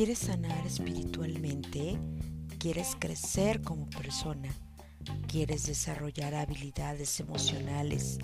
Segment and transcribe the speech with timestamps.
[0.00, 1.98] ¿Quieres sanar espiritualmente?
[2.58, 4.48] ¿Quieres crecer como persona?
[5.26, 8.18] ¿Quieres desarrollar habilidades emocionales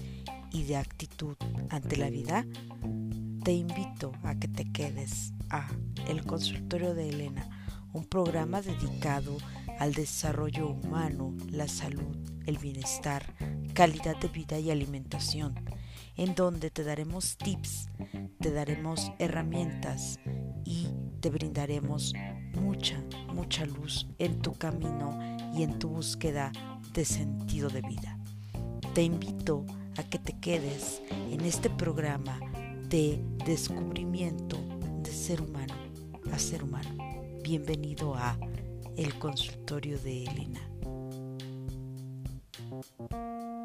[0.52, 1.36] y de actitud
[1.68, 2.46] ante la vida?
[3.44, 5.68] Te invito a que te quedes a
[6.08, 7.46] El Consultorio de Elena,
[7.92, 9.36] un programa dedicado
[9.78, 12.16] al desarrollo humano, la salud,
[12.46, 13.34] el bienestar,
[13.74, 15.54] calidad de vida y alimentación,
[16.16, 17.88] en donde te daremos tips,
[18.40, 20.18] te daremos herramientas
[20.64, 20.88] y
[21.20, 22.14] te brindaremos
[22.54, 23.02] mucha,
[23.34, 25.18] mucha luz en tu camino
[25.54, 26.52] y en tu búsqueda
[26.92, 28.18] de sentido de vida.
[28.94, 32.40] Te invito a que te quedes en este programa
[32.88, 34.58] de descubrimiento
[35.02, 35.74] de ser humano
[36.32, 36.90] a ser humano.
[37.42, 38.38] Bienvenido a
[38.96, 40.75] El Consultorio de Elena.
[42.82, 43.55] Thank you.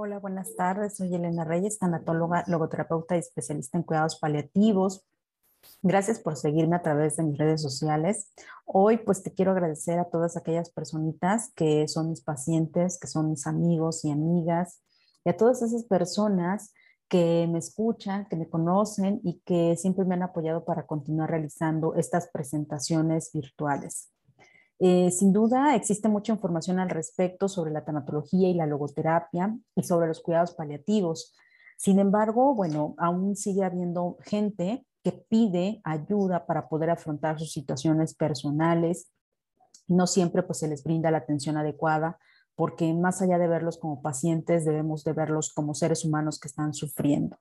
[0.00, 0.96] Hola, buenas tardes.
[0.96, 5.04] Soy Elena Reyes, tanatóloga, logoterapeuta y especialista en cuidados paliativos.
[5.82, 8.32] Gracias por seguirme a través de mis redes sociales.
[8.64, 13.28] Hoy pues te quiero agradecer a todas aquellas personitas que son mis pacientes, que son
[13.28, 14.84] mis amigos y amigas,
[15.24, 16.72] y a todas esas personas
[17.08, 21.96] que me escuchan, que me conocen y que siempre me han apoyado para continuar realizando
[21.96, 24.12] estas presentaciones virtuales.
[24.80, 29.82] Eh, sin duda existe mucha información al respecto sobre la tanatología y la logoterapia y
[29.82, 31.34] sobre los cuidados paliativos.
[31.76, 38.14] Sin embargo, bueno, aún sigue habiendo gente que pide ayuda para poder afrontar sus situaciones
[38.14, 39.10] personales.
[39.86, 42.18] No siempre pues se les brinda la atención adecuada
[42.58, 46.74] porque más allá de verlos como pacientes, debemos de verlos como seres humanos que están
[46.74, 47.38] sufriendo.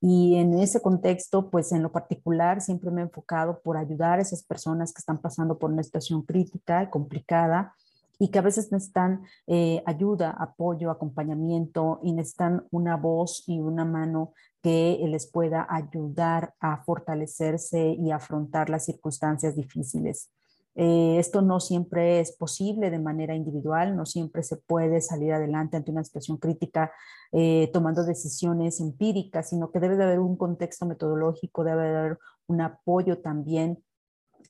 [0.00, 4.22] Y en ese contexto, pues en lo particular, siempre me he enfocado por ayudar a
[4.22, 7.74] esas personas que están pasando por una situación crítica, complicada,
[8.18, 13.84] y que a veces necesitan eh, ayuda, apoyo, acompañamiento y necesitan una voz y una
[13.84, 14.32] mano
[14.62, 20.30] que les pueda ayudar a fortalecerse y afrontar las circunstancias difíciles.
[20.76, 25.76] Eh, esto no siempre es posible de manera individual, no siempre se puede salir adelante
[25.76, 26.90] ante una situación crítica
[27.32, 32.18] eh, tomando decisiones empíricas, sino que debe de haber un contexto metodológico, debe de haber
[32.46, 33.83] un apoyo también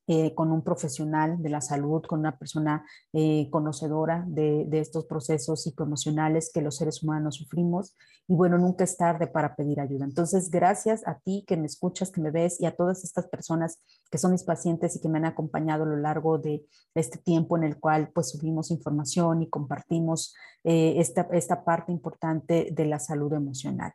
[0.06, 2.84] eh, con un profesional de la salud, con una persona
[3.14, 7.96] eh, conocedora de, estos procesos psicoemocionales que los seres humanos sufrimos.
[8.28, 10.04] Y bueno, nunca es tarde para pedir ayuda.
[10.04, 13.80] Entonces, gracias a ti que me escuchas, que me ves y a todas estas personas
[14.10, 17.56] que son mis pacientes y que me han acompañado a lo largo de este tiempo
[17.56, 20.34] en el cual pues subimos información y compartimos
[20.64, 23.94] eh, esta, esta parte importante de la salud emocional.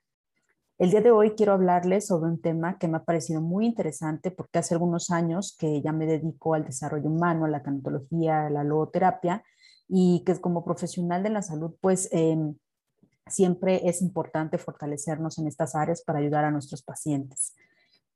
[0.80, 4.32] El día de hoy quiero hablarles sobre un tema que me ha parecido muy interesante
[4.32, 8.50] porque hace algunos años que ya me dedico al desarrollo humano, a la canatología, a
[8.50, 9.44] la logoterapia
[9.90, 12.56] y que como profesional de la salud, pues em,
[13.28, 17.56] siempre es importante fortalecernos en estas áreas para ayudar a nuestros pacientes.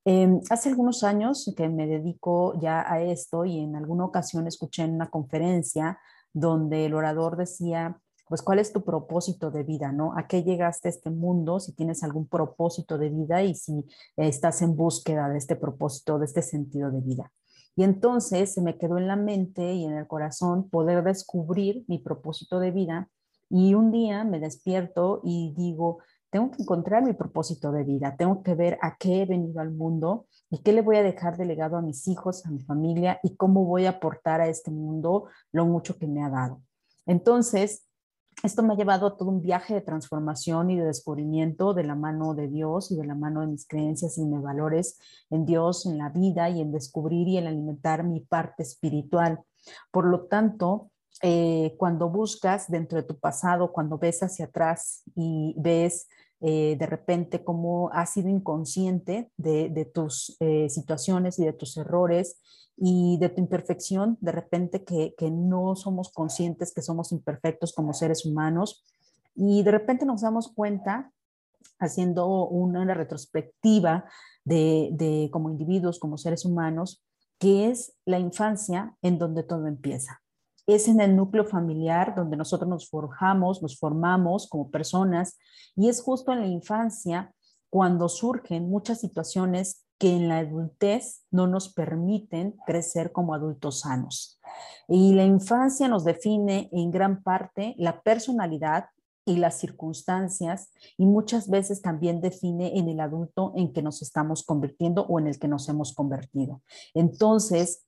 [0.05, 4.83] Em, hace algunos años que me dedico ya a esto y en alguna ocasión escuché
[4.83, 5.99] en una conferencia
[6.31, 7.99] donde el orador decía
[8.33, 10.17] pues cuál es tu propósito de vida, ¿no?
[10.17, 11.59] ¿A qué llegaste a este mundo?
[11.59, 13.85] Si tienes algún propósito de vida y si
[14.17, 17.31] estás en búsqueda de este propósito, de este sentido de vida.
[17.75, 21.99] Y entonces se me quedó en la mente y en el corazón poder descubrir mi
[21.99, 23.07] propósito de vida
[23.51, 25.99] y un día me despierto y digo,
[26.31, 29.69] tengo que encontrar mi propósito de vida, tengo que ver a qué he venido al
[29.69, 33.19] mundo y qué le voy a dejar de legado a mis hijos, a mi familia
[33.21, 36.63] y cómo voy a aportar a este mundo lo mucho que me ha dado.
[37.05, 37.85] Entonces,
[38.41, 41.95] esto me ha llevado a todo un viaje de transformación y de descubrimiento de la
[41.95, 44.99] mano de Dios y de la mano de mis creencias y mis valores
[45.29, 49.39] en Dios, en la vida y en descubrir y en alimentar mi parte espiritual.
[49.91, 50.91] Por lo tanto,
[51.21, 56.07] eh, cuando buscas dentro de tu pasado, cuando ves hacia atrás y ves
[56.41, 62.41] eh, de repente cómo has sido inconsciente de, tus eh, situaciones y de tus errores
[62.77, 68.25] y de tu imperfección, de repente que, no somos conscientes que somos imperfectos como seres
[68.25, 68.83] humanos
[69.35, 71.11] y de repente nos damos cuenta
[71.79, 74.05] haciendo una retrospectiva
[74.43, 77.03] de, de como individuos, como seres humanos,
[77.39, 80.21] que es la infancia en donde todo empieza.
[80.65, 85.37] Es en el núcleo familiar donde nosotros nos forjamos, nos formamos como personas
[85.75, 87.33] y es justo en la infancia
[87.69, 94.37] cuando surgen muchas situaciones que en la adultez no nos permiten crecer como adultos sanos.
[94.89, 98.87] Y la infancia nos define en gran parte la personalidad
[99.23, 104.43] y las circunstancias y muchas veces también define en el adulto en que nos estamos
[104.43, 106.61] convirtiendo o en el que nos hemos convertido.
[106.93, 107.85] Entonces,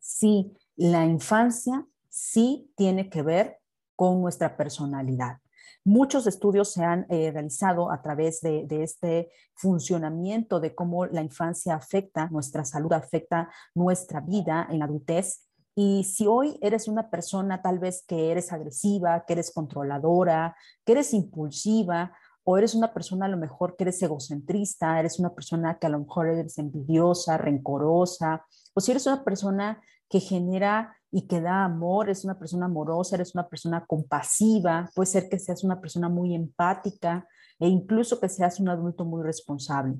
[0.00, 3.58] sí, la infancia sí tiene que ver
[3.94, 5.41] con nuestra personalidad.
[5.84, 11.74] Muchos estudios se han eh, realizado a través de, este funcionamiento de cómo la infancia
[11.74, 15.48] afecta nuestra salud, afecta nuestra vida en la adultez.
[15.74, 20.92] Y si hoy eres una persona tal vez que eres agresiva, que eres controladora, que
[20.92, 22.12] eres impulsiva,
[22.44, 25.90] o eres una persona a lo mejor que eres egocentrista, eres una persona que a
[25.90, 31.64] lo mejor eres envidiosa, rencorosa, o si eres una persona que genera y que da
[31.64, 36.08] amor, es una persona amorosa, eres una persona compasiva, puede ser que seas una persona
[36.08, 37.28] muy empática
[37.60, 39.94] e incluso que seas un adulto muy responsable.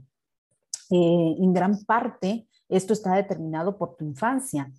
[0.91, 4.73] Eh, en gran parte, esto está determinado por tu infancia.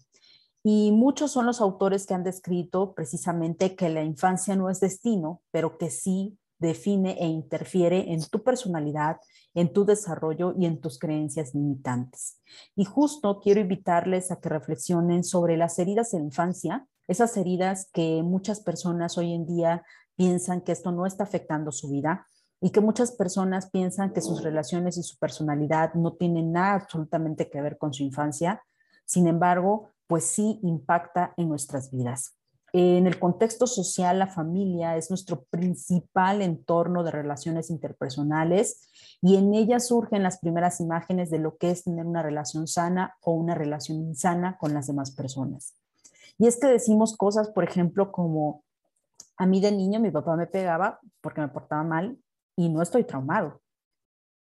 [0.64, 5.42] Y muchos son los autores que han descrito precisamente que la infancia no es destino,
[5.52, 9.18] pero que sí define e interfiere en tu personalidad,
[9.54, 12.42] en tu desarrollo y en tus creencias limitantes.
[12.76, 17.90] Y justo quiero invitarles a que reflexionen sobre las heridas de la infancia, esas heridas
[17.94, 19.84] que muchas personas hoy en día
[20.16, 22.26] piensan que esto no está afectando su vida
[22.62, 27.50] y que muchas personas piensan que sus relaciones y su personalidad no tienen nada absolutamente
[27.50, 28.64] que ver con su infancia.
[29.06, 32.38] Sin embargo, pues sí impacta en nuestras vidas.
[32.76, 38.90] En el contexto social, la familia es nuestro principal entorno de relaciones interpersonales
[39.22, 43.16] y en ella surgen las primeras imágenes de lo que es tener una relación sana
[43.22, 45.76] o una relación insana con las demás personas.
[46.40, 48.64] Y es que decimos cosas, por ejemplo, como
[49.38, 52.18] a mí de niño mi papá me pegaba porque me portaba mal
[52.56, 53.62] y no estoy traumado,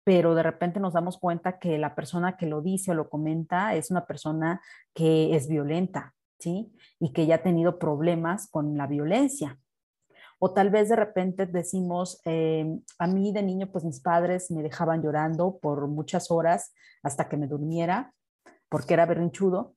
[0.03, 3.75] pero de repente nos damos cuenta que la persona que lo dice o lo comenta
[3.75, 4.59] es una persona
[4.91, 9.59] que es violenta, y que ya ha tenido problemas con la violencia.
[10.39, 14.61] O tal vez de repente decimos, eh, a mí de niño, pues mis padres me
[14.61, 18.13] dejaban llorando por muchas horas hasta que me durmiera,
[18.69, 19.75] porque era berrinchudo,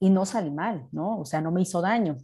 [0.00, 1.18] y no salí mal, ¿no?
[1.20, 2.16] O sea, no me hizo daño.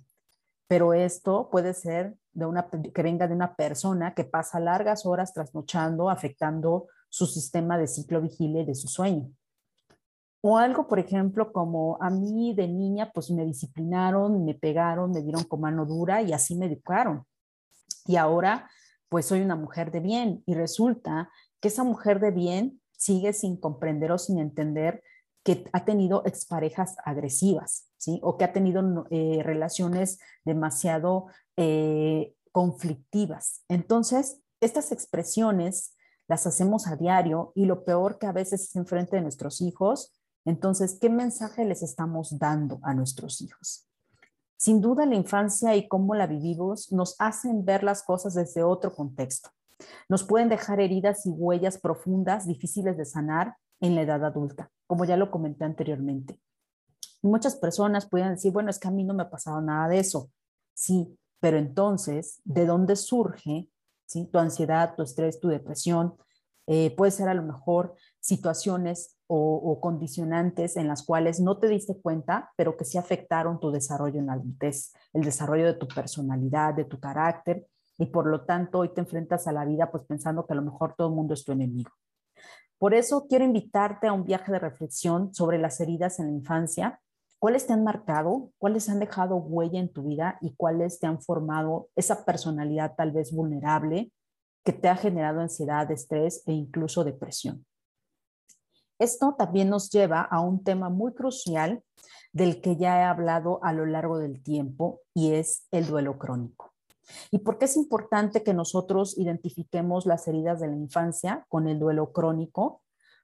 [0.68, 5.32] Pero esto puede ser de una, que venga de una persona que pasa largas horas
[5.32, 9.30] trasnochando, afectando su sistema de ciclo vigilia y de su sueño.
[10.44, 15.22] O algo, por ejemplo, como a mí de niña, pues me disciplinaron, me pegaron, me
[15.22, 17.24] dieron con mano dura y así me educaron.
[18.06, 18.68] Y ahora,
[19.08, 21.30] pues soy una mujer de bien y resulta
[21.60, 25.04] que esa mujer de bien sigue sin comprender o sin entender
[25.44, 28.18] que ha tenido exparejas agresivas, ¿sí?
[28.24, 33.64] O que ha tenido eh, relaciones demasiado eh, conflictivas.
[33.68, 35.94] Entonces, estas expresiones
[36.26, 40.18] las hacemos a diario y lo peor que a veces es enfrente de nuestros hijos
[40.44, 43.86] entonces, ¿qué mensaje les estamos dando a nuestros hijos?
[44.56, 48.94] Sin duda, la infancia y cómo la vivimos nos hacen ver las cosas desde otro
[48.94, 49.50] contexto.
[50.08, 55.04] Nos pueden dejar heridas y huellas profundas, difíciles de sanar en la edad adulta, como
[55.04, 56.40] ya lo comenté anteriormente.
[57.22, 59.98] Muchas personas pueden decir, bueno, es que a mí no me ha pasado nada de
[59.98, 60.30] eso.
[60.74, 63.68] Sí, pero entonces, ¿de dónde surge
[64.06, 64.26] ¿sí?
[64.26, 66.14] tu ansiedad, tu estrés, tu depresión?
[66.74, 72.00] Eh, puede ser a lo mejor situaciones o, condicionantes en las cuales no te diste
[72.00, 76.72] cuenta, pero que sí afectaron tu desarrollo en la adultez, el desarrollo de tu personalidad,
[76.72, 77.66] de tu carácter,
[77.98, 80.62] y por lo tanto hoy te enfrentas a la vida pues pensando que a lo
[80.62, 81.90] mejor todo el mundo es tu enemigo.
[82.78, 87.02] Por eso quiero invitarte a un viaje de reflexión sobre las heridas en la infancia,
[87.38, 91.20] cuáles te han marcado, cuáles han dejado huella en tu vida y cuáles te han
[91.20, 94.10] formado esa personalidad tal vez vulnerable
[94.64, 97.64] que te ha generado ansiedad, estrés e incluso depresión.
[98.98, 101.82] Esto también nos lleva a un tema muy crucial
[102.32, 106.72] del que ya he hablado a lo largo del tiempo y es el duelo crónico.
[107.30, 111.78] ¿Y por qué es importante que nosotros identifiquemos las heridas de la infancia con el
[111.78, 112.82] duelo crónico?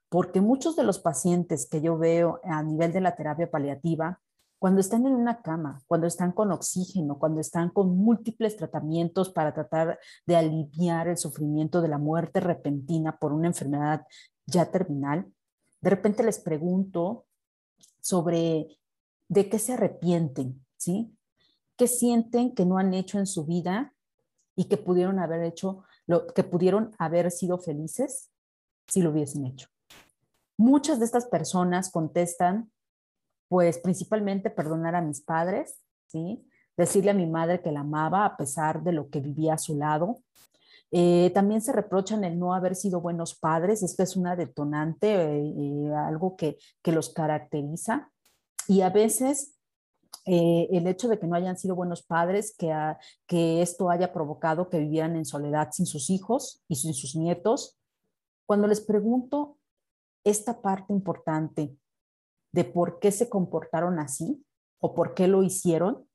[0.09, 4.19] Porque muchos de los pacientes que yo veo a nivel de la terapia paliativa,
[4.59, 9.53] cuando están en una cama, cuando están con oxígeno, cuando están con múltiples tratamientos para
[9.53, 14.05] tratar de aliviar el sufrimiento de la muerte repentina por una enfermedad
[14.45, 15.31] ya terminal,
[15.79, 17.25] de repente les pregunto
[18.01, 18.79] sobre
[19.29, 21.15] de qué se arrepienten, ¿sí?
[21.77, 23.93] ¿Qué sienten que no han hecho en su vida
[24.55, 28.29] y que pudieron haber hecho, lo, que pudieron haber sido felices
[28.87, 29.69] si lo hubiesen hecho?
[30.57, 32.69] Muchas de estas personas contestan,
[33.49, 36.47] pues principalmente perdonar a mis padres, ¿sí?
[36.77, 39.77] Decirle a mi madre que la amaba a pesar de lo que vivía a su
[39.77, 40.21] lado,
[40.91, 43.83] eh, también se reprochan el no haber sido buenos padres.
[43.83, 48.11] Esto es una detonante, eh, eh, algo que, los caracteriza.
[48.67, 49.55] Y a veces
[50.25, 52.71] el hecho de que no hayan sido buenos padres, que,
[53.25, 57.79] que esto haya provocado que vivieran en soledad sin sus hijos y sin sus nietos.
[58.45, 59.57] Cuando les pregunto
[60.23, 61.75] esta parte importante
[62.51, 64.43] de por qué se comportaron así
[64.79, 66.07] o por qué lo hicieron,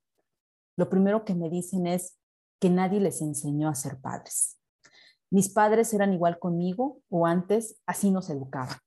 [0.77, 2.17] lo primero que me dicen es
[2.59, 4.57] que nadie les enseñó a ser padres.
[5.29, 8.77] Mis padres eran igual conmigo o antes así nos educaban.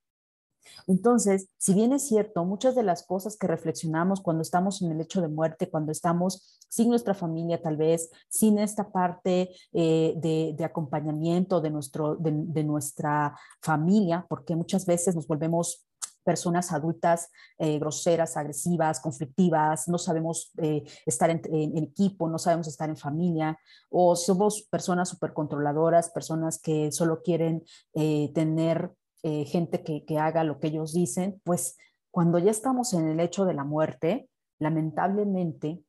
[0.87, 5.01] Entonces, si bien es cierto, muchas de las cosas que reflexionamos cuando estamos en el
[5.01, 10.65] hecho de muerte, cuando estamos sin nuestra familia tal vez, sin esta parte eh, de,
[10.65, 15.88] acompañamiento de, nuestro, de nuestra familia, porque muchas veces nos volvemos
[16.25, 21.41] personas adultas eh, groseras, agresivas, conflictivas, no sabemos eh, estar en,
[21.79, 23.59] equipo, no sabemos estar en familia,
[23.91, 30.45] o somos personas súper controladoras, personas que solo quieren eh, tener gente que, que haga
[30.45, 31.77] lo que ellos dicen, pues
[32.11, 35.83] cuando ya estamos en el hecho de la muerte, lamentablemente,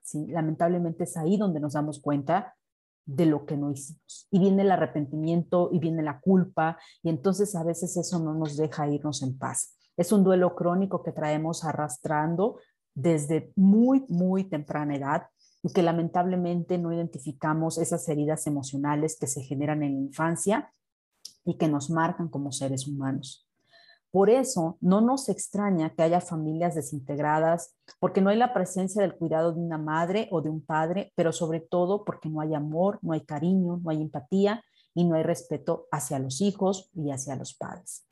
[0.00, 0.26] ¿sí?
[0.28, 2.54] lamentablemente es ahí donde nos damos cuenta
[3.08, 4.28] de lo que no hicimos.
[4.30, 8.56] Y viene el arrepentimiento y viene la culpa y entonces a veces eso no nos
[8.56, 9.76] deja irnos en paz.
[9.96, 12.58] Es un duelo crónico que traemos arrastrando
[12.94, 15.22] desde muy, muy temprana edad
[15.62, 20.72] y que lamentablemente no identificamos esas heridas emocionales que se generan en la infancia
[21.44, 23.47] y que nos marcan como seres humanos.
[24.10, 29.16] Por eso no nos extraña que haya familias desintegradas, porque no hay la presencia del
[29.16, 32.98] cuidado de una madre o de un padre, pero sobre todo porque no hay amor,
[33.02, 37.36] no hay cariño, no hay empatía y no hay respeto hacia los hijos y hacia
[37.36, 38.08] los padres.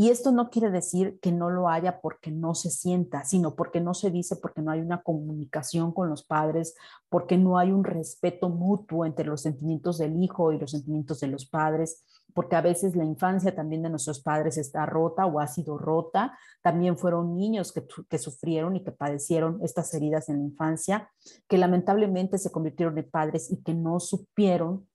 [0.00, 3.80] Y esto no quiere decir que no lo haya porque no se sienta, sino porque
[3.80, 6.76] no se dice, porque no hay una comunicación con los padres,
[7.08, 11.26] porque no hay un respeto mutuo entre los sentimientos del hijo y los sentimientos de
[11.26, 12.04] los padres,
[12.34, 16.38] porque a veces la infancia también de nuestros padres está rota o ha sido rota.
[16.62, 21.10] También fueron niños que, que, sufrieron y que padecieron estas heridas en la infancia,
[21.48, 24.86] que lamentablemente se convirtieron en padres y que no supieron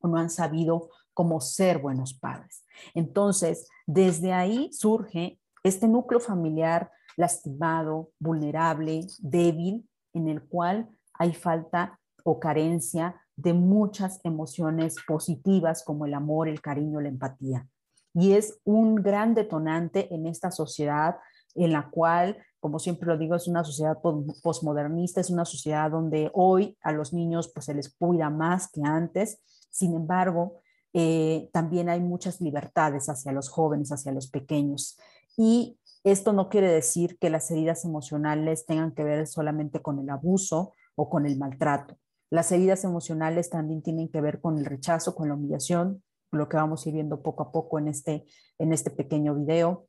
[0.00, 2.64] o no han sabido cómo ser buenos padres.
[2.94, 11.98] Entonces, desde ahí surge este núcleo familiar lastimado, vulnerable, débil, en el cual hay falta
[12.22, 17.68] o carencia de muchas emociones positivas como el amor, el cariño, la empatía.
[18.12, 21.16] Y es un gran detonante en esta sociedad
[21.54, 23.98] en la cual, como siempre lo digo, es una sociedad
[24.42, 28.80] posmodernista, es una sociedad donde hoy a los niños pues se les cuida más que
[28.84, 29.40] antes.
[29.70, 30.60] Sin embargo,
[30.92, 34.98] eh, también hay muchas libertades hacia los jóvenes, hacia los pequeños.
[35.36, 40.10] Y esto no quiere decir que las heridas emocionales tengan que ver solamente con el
[40.10, 41.96] abuso o con el maltrato.
[42.30, 46.56] Las heridas emocionales también tienen que ver con el rechazo, con la humillación, lo que
[46.56, 48.26] vamos a ir viendo poco a poco en este,
[48.58, 49.86] en este pequeño video.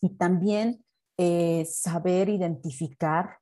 [0.00, 0.84] Y también
[1.18, 3.39] eh, saber identificar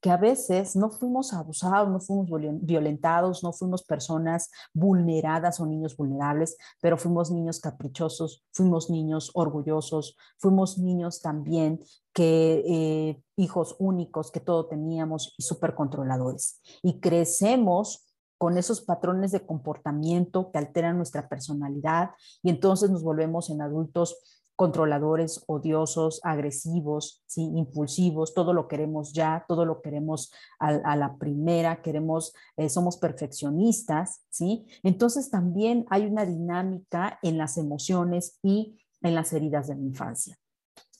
[0.00, 2.28] que a veces no fuimos abusados, no fuimos
[2.60, 10.16] violentados, no fuimos personas vulneradas o niños vulnerables, pero fuimos niños caprichosos, fuimos niños orgullosos,
[10.38, 11.80] fuimos niños también
[12.12, 16.60] que eh, hijos únicos que todo teníamos y súper controladores.
[16.82, 22.10] Y crecemos con esos patrones de comportamiento que alteran nuestra personalidad
[22.42, 27.48] y entonces nos volvemos en adultos controladores, odiosos, agresivos, ¿sí?
[27.54, 34.24] impulsivos, todo lo queremos ya, todo lo queremos a, la primera, queremos, eh, somos perfeccionistas,
[34.30, 34.66] ¿sí?
[34.82, 40.36] Entonces también hay una dinámica en las emociones y en las heridas de la infancia.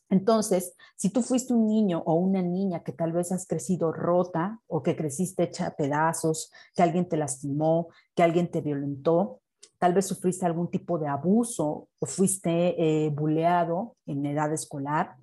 [0.08, 4.60] Entonces, si tú fuiste un niño o una niña que tal vez has crecido rota
[4.68, 9.40] o que creciste hecha pedazos, que alguien te lastimó, que alguien te violentó,
[9.78, 15.16] tal vez sufriste algún tipo de abuso o fuiste eh, buleado en edad escolar,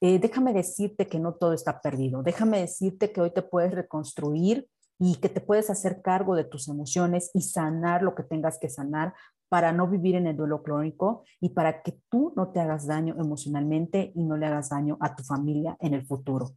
[0.00, 2.22] eh, déjame decirte que no todo está perdido.
[2.22, 6.68] Déjame decirte que hoy te puedes reconstruir y que te puedes hacer cargo de tus
[6.68, 9.14] emociones y sanar lo que tengas que sanar
[9.48, 13.14] para no vivir en el duelo crónico y para que tú no te hagas daño
[13.18, 16.50] emocionalmente y no le hagas daño a tu familia en el futuro.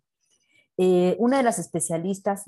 [0.78, 2.46] Eh, una de las especialistas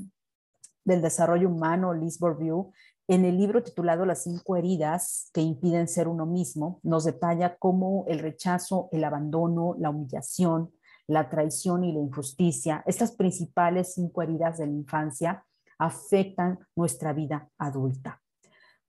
[0.83, 2.71] del desarrollo humano, Liz Bourdieu,
[3.09, 8.05] en el libro titulado Las cinco heridas que impiden ser uno mismo, nos detalla cómo
[8.07, 10.71] el rechazo, el abandono, la humillación,
[11.07, 15.43] la traición y la injusticia, estas principales cinco heridas de la infancia,
[15.79, 18.21] afectan nuestra vida adulta.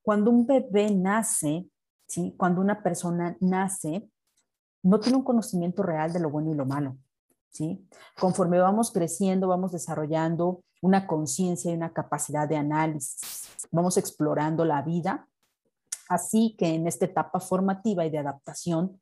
[0.03, 1.71] Cuando un bebé nace,
[2.07, 2.35] ¿sí?
[2.37, 4.07] cuando una persona nace,
[4.83, 6.99] no tiene un conocimiento real de lo bueno y lo malo.
[7.49, 7.89] ¿sí?
[8.19, 13.40] Conforme vamos creciendo, vamos desarrollando una conciencia y una capacidad de análisis.
[13.71, 15.29] Vamos explorando la vida.
[16.09, 19.01] Así que en esta etapa formativa y de adaptación,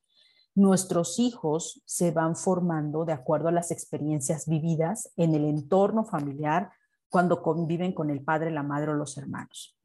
[0.54, 6.70] nuestros hijos se van formando de acuerdo a las experiencias vividas en el entorno familiar
[7.08, 9.76] cuando conviven con el padre, la madre o los hermanos.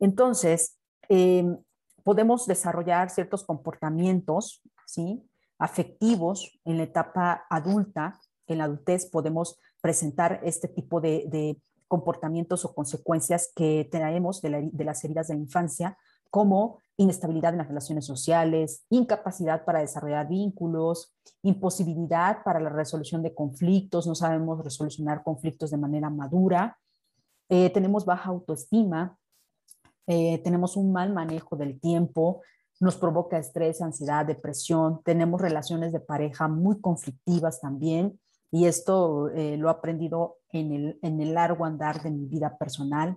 [0.00, 1.58] Entonces, em,
[2.02, 5.22] podemos desarrollar ciertos comportamientos, ¿sí?
[5.58, 12.74] afectivos en la etapa adulta, en la adultez podemos presentar este tipo de, comportamientos o
[12.74, 15.98] consecuencias que traemos de, las heridas de la infancia,
[16.30, 23.34] como inestabilidad en las relaciones sociales, incapacidad para desarrollar vínculos, imposibilidad para la resolución de
[23.34, 26.78] conflictos, no sabemos resolucionar conflictos de manera madura,
[27.48, 29.16] eh, tenemos baja autoestima,
[30.06, 32.42] eh, tenemos un mal manejo del tiempo,
[32.80, 38.18] nos provoca estrés, ansiedad, depresión, tenemos relaciones de pareja muy conflictivas también
[38.50, 42.56] y esto eh, lo he aprendido en el, en el, largo andar de mi vida
[42.56, 43.16] personal.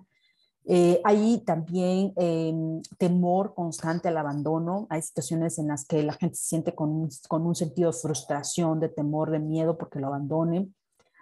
[0.64, 4.86] Eh, hay también em, temor constante al abandono.
[4.90, 8.78] Hay situaciones en las que la gente se siente con con un sentido de frustración,
[8.78, 10.74] de temor, de miedo porque lo abandonen.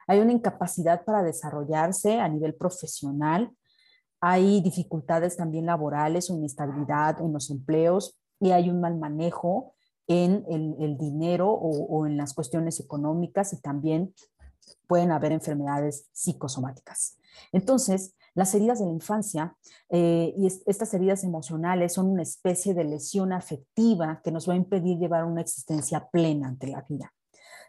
[0.07, 3.53] Hay una incapacidad para desarrollarse a nivel profesional.
[4.21, 9.75] Hay dificultades también laborales o inestabilidad en los empleos y hay un mal manejo
[10.11, 14.13] en el, dinero o, en las cuestiones económicas y también
[14.89, 17.17] pueden haber enfermedades psicosomáticas.
[17.53, 19.57] Entonces, las heridas de la infancia
[19.89, 24.57] eh, y estas heridas emocionales son una especie de lesión afectiva que nos va a
[24.57, 27.13] impedir llevar una existencia plena ante la vida.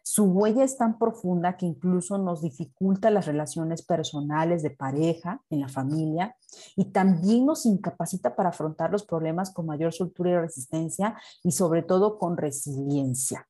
[0.03, 5.61] Su huella es tan profunda que incluso nos dificulta las relaciones personales de pareja, en
[5.61, 6.35] la familia,
[6.75, 11.83] y también nos incapacita para afrontar los problemas con mayor soltura y resistencia y sobre
[11.83, 13.47] todo con resiliencia.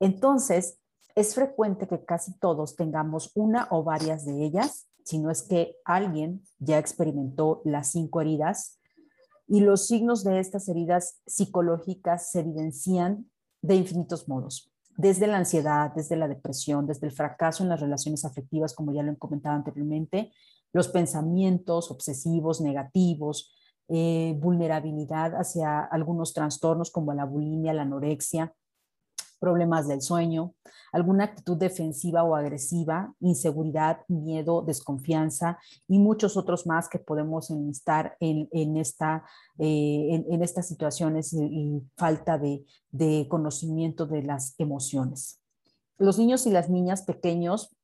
[0.00, 0.78] Entonces,
[1.14, 5.76] es frecuente que casi todos tengamos una o varias de ellas, si no es que
[5.84, 8.78] alguien ya experimentó las cinco heridas
[9.46, 13.30] Y los signos de estas heridas psicológicas se evidencian
[13.60, 18.24] de infinitos modos, desde la ansiedad, desde la depresión, desde el fracaso en las relaciones
[18.24, 20.32] afectivas, como ya lo he comentado anteriormente,
[20.72, 23.54] los pensamientos obsesivos, negativos,
[23.88, 28.54] eh, vulnerabilidad hacia algunos trastornos como la bulimia, la anorexia,
[29.38, 30.54] problemas del sueño,
[30.94, 38.16] alguna actitud defensiva o agresiva, inseguridad, miedo, desconfianza y muchos otros más que podemos enlistar
[38.20, 39.24] en, en esta,
[39.58, 45.40] eh, en, estas situaciones y, falta de, de, conocimiento de las emociones.
[45.98, 47.76] Los niños y las niñas pequeños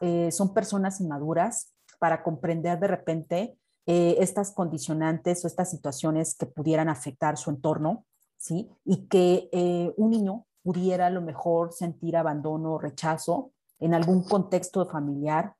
[0.00, 6.46] eh, son personas inmaduras para comprender de repente eh, estas condicionantes o estas situaciones que
[6.46, 8.04] pudieran afectar su entorno,
[8.38, 8.68] ¿sí?
[8.84, 14.84] Y que un niño pudiera a lo mejor sentir abandono o rechazo en algún contexto
[14.84, 15.54] familiar,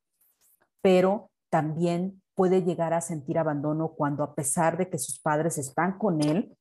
[0.83, 5.97] pero también puede llegar a sentir abandono cuando a pesar de que sus padres están
[5.97, 6.57] con él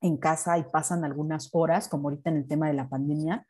[0.00, 3.46] en casa y pasan algunas horas, como ahorita en el tema de la pandemia,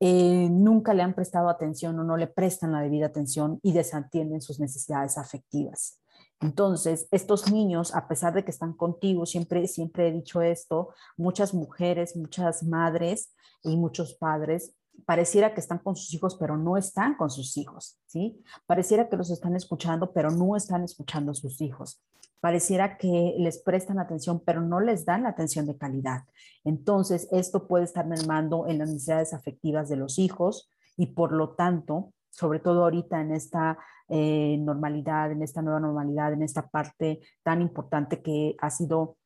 [0.00, 4.42] eh, nunca le han prestado atención o no le prestan la debida atención y desatienden
[4.42, 6.00] sus necesidades afectivas.
[6.44, 11.54] Entonces, estos niños, a pesar de que están contigo, siempre, siempre he dicho esto, muchas
[11.54, 14.74] mujeres, muchas madres y muchos padres
[15.06, 18.42] pareciera que están con sus hijos, pero no están con sus hijos, ¿sí?
[18.66, 22.02] Pareciera que los están escuchando, pero no están escuchando a sus hijos.
[22.40, 26.24] Pareciera que les prestan atención, pero no les dan la atención de calidad.
[26.62, 31.54] Entonces, esto puede estar mermando en las necesidades afectivas de los hijos y por lo
[31.54, 33.78] tanto, sobre todo ahorita en esta
[34.08, 39.16] eh, normalidad, en esta nueva normalidad, en esta parte tan importante que ha sido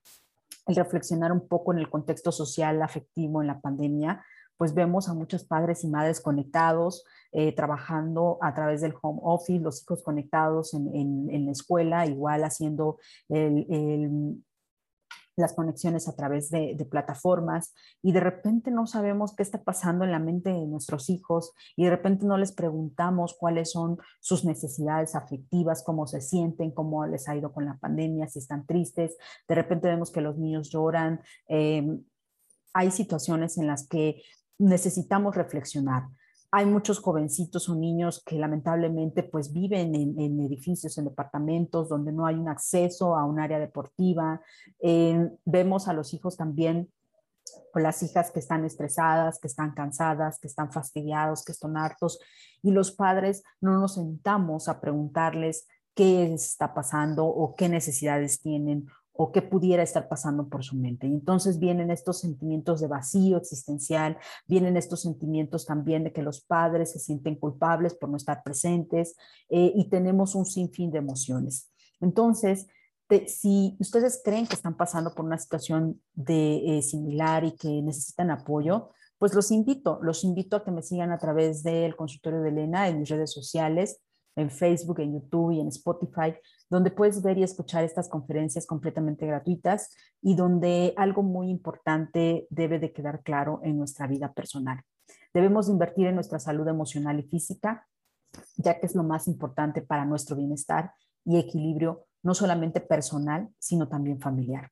[0.67, 4.25] el reflexionar un poco en el contexto social, afectivo en la pandemia,
[4.59, 9.61] pues vemos a muchos padres y madres conectados, eh, trabajando a través del home office,
[9.61, 14.43] los hijos conectados en, en, la escuela, igual haciendo el,
[15.39, 20.13] las conexiones a través de, plataformas y de repente no sabemos qué está pasando en
[20.13, 25.15] la mente de nuestros hijos y de repente no les preguntamos cuáles son sus necesidades
[25.15, 29.17] afectivas, cómo se sienten, cómo les ha ido con la pandemia, si están tristes.
[29.47, 31.21] De repente vemos que los niños lloran.
[31.47, 32.03] Em,
[32.73, 34.23] hay situaciones en las que
[34.59, 36.05] necesitamos reflexionar.
[36.51, 42.25] Hay muchos jovencitos o niños que lamentablemente pues viven en, edificios, en departamentos donde no
[42.25, 44.41] hay un acceso a un área deportiva.
[44.81, 46.91] Eh, vemos a los hijos también
[47.75, 52.19] o las hijas que están estresadas, que están cansadas, que están fastidiados, que están hartos,
[52.63, 58.87] y los padres no nos sentamos a preguntarles qué está pasando o qué necesidades tienen
[59.21, 61.09] o qué pudiera estar pasando por su mente.
[61.09, 66.41] Y entonces vienen estos sentimientos de vacío existencial, vienen estos sentimientos también de que los
[66.41, 69.17] padres se sienten culpables por no estar presentes
[69.49, 71.69] eh, y tenemos un sinfín de emociones.
[72.01, 72.69] Entonces,
[73.27, 78.31] si ustedes creen que están pasando por una situación de, eh, similar y que necesitan
[78.31, 82.51] apoyo, pues los invito, los invito a que me sigan a través del consultorio de
[82.51, 84.01] Elena en mis redes sociales,
[84.37, 86.37] en Facebook, en YouTube y en Spotify,
[86.71, 92.79] donde puedes ver y escuchar estas conferencias completamente gratuitas y donde algo muy importante debe
[92.79, 94.83] de quedar claro en nuestra vida personal.
[95.33, 97.87] Debemos invertir en nuestra salud emocional y física,
[98.57, 100.93] ya que es lo más importante para nuestro bienestar
[101.25, 104.71] y equilibrio, no solamente personal, sino también familiar.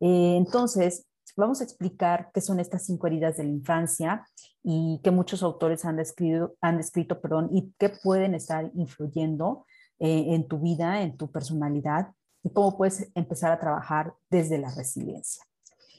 [0.00, 1.06] Eh, entonces,
[1.36, 4.26] vamos a explicar qué son estas cinco heridas de la infancia
[4.62, 9.66] y que muchos autores han descrito, han descrito perdón, y qué pueden estar influyendo
[10.02, 14.74] eh, en tu vida, en tu personalidad y cómo puedes empezar a trabajar desde la
[14.74, 15.44] resiliencia.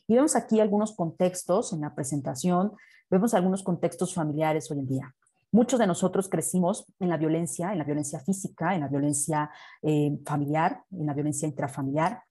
[0.08, 2.74] Y vemos aquí algunos contextos en la presentación,
[3.12, 5.16] vemos algunos contextos familiares hoy en día.
[5.52, 9.52] Muchos de nosotros crecimos en la violencia, en la violencia física, en la violencia
[9.84, 12.24] eh, familiar, en la violencia intrafamiliar,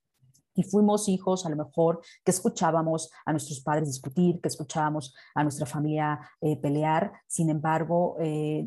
[0.56, 5.44] y fuimos hijos a lo mejor que escuchábamos a nuestros padres discutir, que escuchábamos a
[5.44, 8.16] nuestra familia eh, pelear, sin embargo,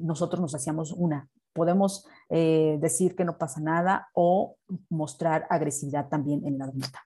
[0.01, 4.57] nosotros nos hacíamos una, podemos eh, decir que no pasa nada o
[4.89, 7.05] mostrar agresividad también en la adulta.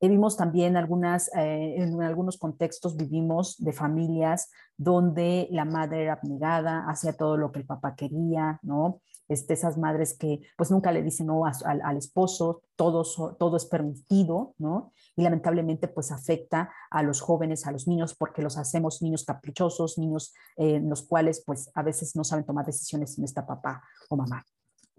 [0.00, 6.88] vimos también algunas, eh, en algunos contextos vivimos de familias donde la madre era abnegada,
[6.88, 9.00] hacía todo lo que el papá quería, ¿no?
[9.28, 14.54] Este, esas madres que pues nunca le dicen no al, esposo, todo, todo es permitido,
[14.58, 14.92] ¿no?
[15.16, 19.98] Y lamentablemente pues afecta a los jóvenes, a los niños, porque los hacemos niños caprichosos,
[19.98, 23.82] niños eh, en los cuales pues a veces no saben tomar decisiones sin está papá
[24.08, 24.44] o mamá.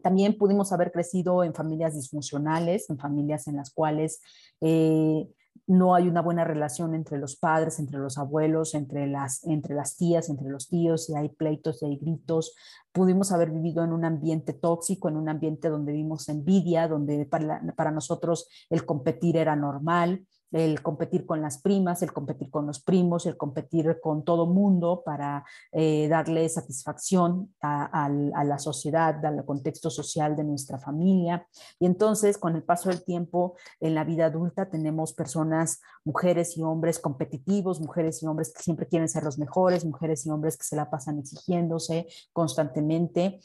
[0.02, 4.22] También pudimos haber crecido en familias disfuncionales, en familias en las cuales
[4.62, 5.28] eh,
[5.70, 9.98] no hay una buena relación entre los padres, entre los abuelos, entre las, entre las
[9.98, 12.56] tías, entre los tíos, y hay pleitos y hay gritos.
[12.92, 17.62] Pudimos haber vivido en un ambiente tóxico, en un ambiente donde vimos envidia, donde para,
[17.76, 22.82] para nosotros el competir era normal, el competir con las primas, el competir con los
[22.82, 29.90] primos, el competir con todo mundo para eh, darle satisfacción a, la sociedad, al contexto
[29.90, 31.48] social de nuestra familia.
[31.80, 36.64] Y entonces, con el paso del tiempo en la vida adulta, tenemos personas, mujeres y
[36.64, 40.64] hombres competitivos, mujeres y hombres que siempre quieren ser los mejores, mujeres y hombres que
[40.64, 43.40] se la pasan exigiéndose constantemente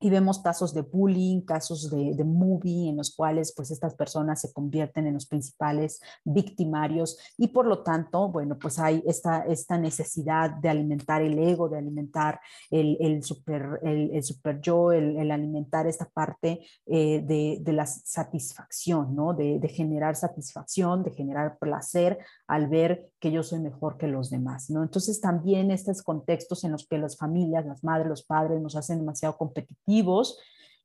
[0.00, 4.40] y vemos casos de bullying, casos de, de movie en los cuales pues estas personas
[4.40, 9.78] se convierten en los principales victimarios y por lo tanto, bueno, pues hay esta, esta
[9.78, 15.86] necesidad de alimentar el ego, de alimentar el, el super, el, super yo, el, alimentar
[15.86, 19.34] esta parte eh, de, de, la satisfacción, ¿no?
[19.34, 24.70] De, de, generar satisfacción, de generar placer al ver yo soy mejor que los demás,
[24.70, 24.82] ¿no?
[24.82, 28.98] Entonces también estos contextos en los que las familias, las madres, los padres nos hacen
[28.98, 30.38] demasiado competitivos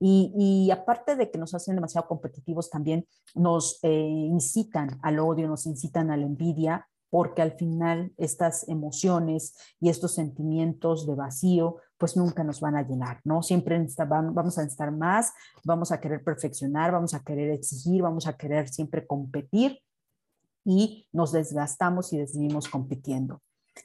[0.03, 5.67] y, aparte de que nos hacen demasiado competitivos, también nos eh, incitan al odio, nos
[5.67, 12.17] incitan a la envidia, porque al final estas emociones y estos sentimientos de vacío, pues
[12.17, 13.43] nunca nos van a llenar, ¿no?
[13.43, 18.33] Siempre vamos a necesitar más, vamos a querer perfeccionar, vamos a querer exigir, vamos a
[18.33, 19.77] querer siempre competir
[20.63, 23.41] y nos desgastamos y decidimos compitiendo.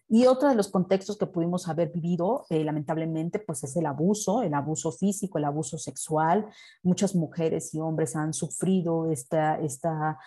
[0.09, 4.43] Y otro de los contextos que pudimos haber vivido, eh, lamentablemente, pues es el abuso,
[4.43, 6.47] el abuso físico, el abuso sexual.
[6.83, 10.19] Muchas mujeres y hombres han sufrido esta, esta,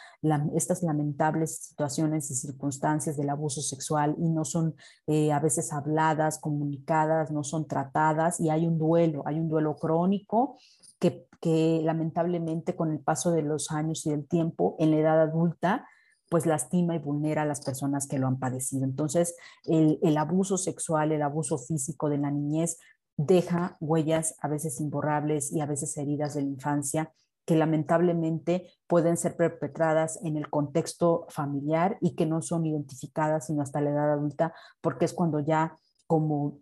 [0.56, 4.76] estas lamentables situaciones y circunstancias del abuso sexual y no son
[5.08, 9.76] eh, a veces habladas, comunicadas, no son tratadas y hay un duelo, hay un duelo
[9.76, 10.58] crónico
[11.00, 15.22] que, que lamentablemente con el paso de los años y del tiempo en la edad
[15.22, 15.86] adulta,
[16.30, 18.86] pues lastima y vulnera a las personas que lo han padecido.
[18.86, 22.78] Entonces, el, abuso sexual, el abuso físico de la niñez
[23.18, 27.12] deja huellas a veces imborrables y a veces heridas de la infancia
[27.46, 33.64] que lamentablemente pueden ser perpetradas en el contexto familiar y que no son identificadas sino
[33.64, 36.60] hasta la edad adulta, porque es cuando ya como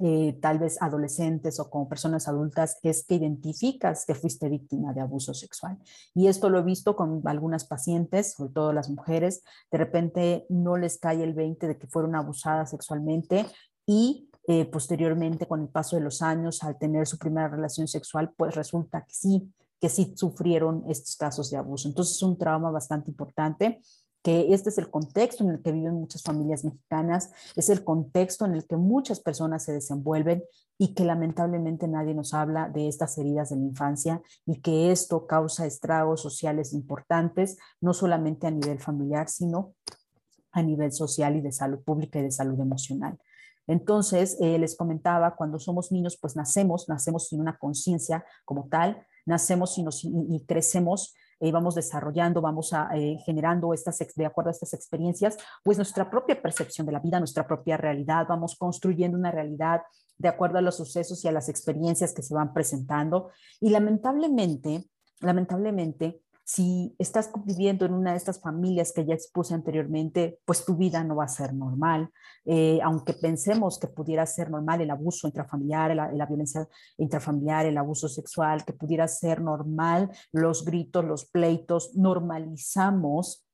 [0.00, 5.00] eh, tal vez adolescentes o como personas adultas, es que identificas que fuiste víctima de
[5.00, 5.78] abuso sexual.
[6.14, 10.76] Y esto lo he visto con algunas pacientes, sobre todo las mujeres, de repente no
[10.76, 13.46] les cae el 20 de que fueron abusadas sexualmente
[13.86, 18.32] y eh, posteriormente con el paso de los años, al tener su primera relación sexual,
[18.36, 21.88] pues resulta que sí, que sí sufrieron estos casos de abuso.
[21.88, 23.80] Entonces es un trauma bastante importante
[24.24, 28.46] que este es el contexto en el que viven muchas familias mexicanas, es el contexto
[28.46, 30.42] en el que muchas personas se desenvuelven
[30.78, 35.26] y que lamentablemente nadie nos habla de estas heridas de la infancia y que esto
[35.26, 39.74] causa estragos sociales importantes, no solamente a nivel familiar, sino
[40.52, 43.18] a nivel social y de salud pública y de salud emocional.
[43.66, 49.06] Entonces, eh, les comentaba, cuando somos niños, pues nacemos, nacemos sin una conciencia como tal,
[49.26, 54.48] nacemos y, nos, y crecemos eh, vamos desarrollando, vamos a, eh, generando estas, de acuerdo
[54.48, 59.18] a estas experiencias, pues nuestra propia percepción de la vida, nuestra propia realidad, vamos construyendo
[59.18, 59.82] una realidad
[60.16, 63.30] de acuerdo a los sucesos y a las experiencias que se van presentando.
[63.60, 64.88] Y lamentablemente,
[65.20, 70.76] lamentablemente, si estás viviendo en una de estas familias que ya expuse anteriormente, pues tu
[70.76, 72.10] vida no va a ser normal.
[72.44, 78.10] Eh, aunque pensemos que pudiera ser normal el abuso intrafamiliar, la, violencia intrafamiliar, el abuso
[78.10, 83.46] sexual, que pudiera ser normal los gritos, los pleitos, normalizamos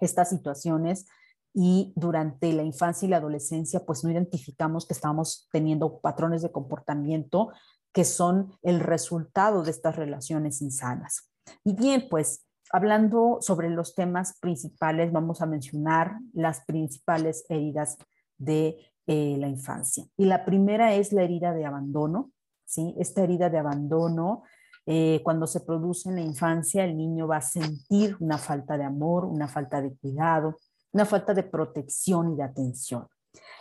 [0.00, 1.06] estas situaciones
[1.54, 6.50] y durante la infancia y la adolescencia, pues no identificamos que estamos teniendo patrones de
[6.50, 7.52] comportamiento
[7.92, 11.30] que son el resultado de estas relaciones insanas.
[11.64, 17.96] Y bien, pues hablando sobre los temas principales, vamos a mencionar las principales heridas
[18.38, 20.04] de eh, la infancia.
[20.16, 22.32] Y la primera es la herida de abandono,
[22.64, 22.94] ¿sí?
[22.98, 24.42] Esta herida de abandono,
[24.84, 28.84] eh, cuando se produce en la infancia, el niño va a sentir una falta de
[28.84, 30.56] amor, una falta de cuidado,
[30.92, 33.06] una falta de protección y de atención,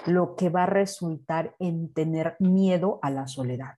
[0.06, 3.76] lo que va a resultar en tener miedo a la soledad.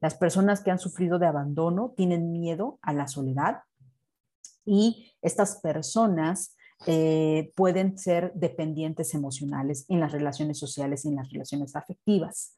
[0.00, 3.62] Las personas que han sufrido de abandono tienen miedo a la soledad
[4.64, 11.30] y estas personas eh, pueden ser dependientes emocionales en las relaciones sociales y en las
[11.30, 12.56] relaciones afectivas.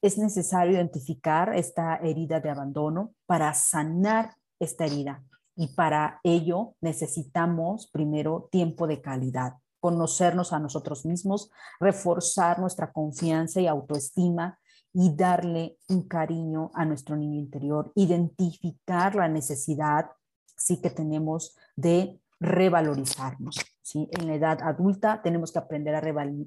[0.00, 5.24] Es necesario identificar esta herida de abandono para sanar esta herida
[5.56, 13.60] y para ello necesitamos primero tiempo de calidad, conocernos a nosotros mismos, reforzar nuestra confianza
[13.60, 14.60] y autoestima
[14.92, 20.10] y darle un cariño a nuestro niño interior, identificar la necesidad
[20.56, 23.56] sí que tenemos de revalorizarnos.
[23.82, 24.08] ¿sí?
[24.12, 26.02] En la edad adulta tenemos que aprender a,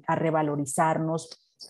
[0.06, 1.28] a revalorizarnos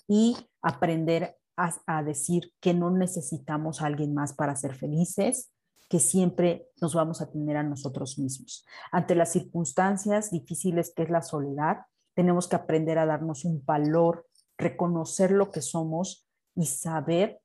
[0.09, 5.53] y aprender a, a, decir que no necesitamos a alguien más para ser felices,
[5.89, 8.65] que siempre nos vamos a tener a nosotros mismos.
[8.91, 11.83] Ante las circunstancias difíciles que es la soledad,
[12.15, 17.41] tenemos que aprender a darnos un valor, reconocer lo que somos y saber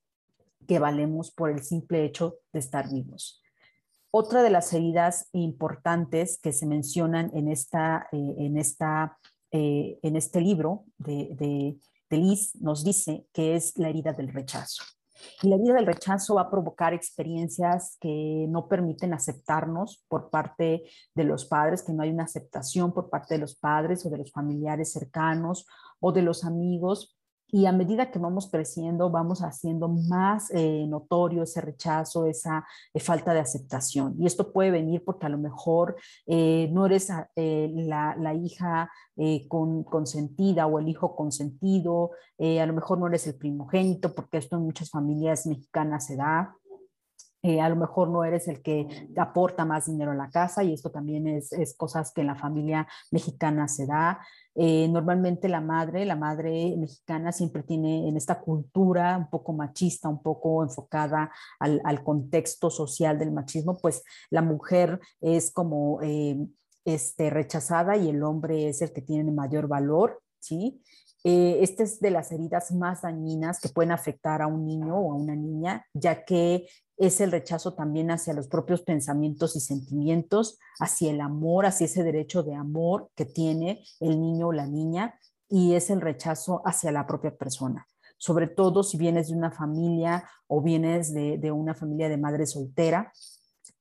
[0.67, 3.41] que valemos por el simple hecho de estar vivos.
[4.11, 9.17] Otra de las heridas importantes que se mencionan en, esta, eh, en, esta,
[9.51, 11.77] eh, en este libro de, de,
[12.09, 14.83] de Liz nos dice que es la herida del rechazo.
[15.41, 20.83] Y la herida del rechazo va a provocar experiencias que no permiten aceptarnos por parte
[21.15, 24.19] de los padres, que no hay una aceptación por parte de los padres o de
[24.19, 25.65] los familiares cercanos
[25.99, 27.16] o de los amigos
[27.49, 32.99] y a medida que vamos creciendo, vamos haciendo más eh, notorio ese rechazo, esa eh,
[32.99, 34.15] falta de aceptación.
[34.19, 38.91] Y esto puede venir porque a lo mejor eh, no eres la, la, hija
[39.47, 44.57] con, consentida o el hijo consentido, a lo mejor no eres el primogénito, porque esto
[44.57, 46.56] en muchas familias mexicanas se da.
[47.43, 50.91] A lo mejor no eres el que aporta más dinero a la casa y esto
[50.91, 54.19] también es, es cosas que en la familia mexicana se da.
[54.55, 60.09] Eh, normalmente la madre, la madre mexicana siempre tiene en esta cultura un poco machista,
[60.09, 66.37] un poco enfocada al, al contexto social del machismo, pues la mujer es como eh,
[66.85, 70.81] este, rechazada y el hombre es el que tiene mayor valor, ¿sí?
[71.29, 75.11] Eh, esta es de las heridas más dañinas que pueden afectar a un niño o
[75.11, 80.57] a una niña, ya que es el rechazo también hacia los propios pensamientos y sentimientos,
[80.79, 85.19] hacia el amor, hacia ese derecho de amor que tiene el niño o la niña,
[85.49, 87.85] y es el rechazo hacia la propia persona.
[88.17, 92.45] Sobre todo si vienes de una familia o vienes de, de una familia de madre
[92.45, 93.11] soltera,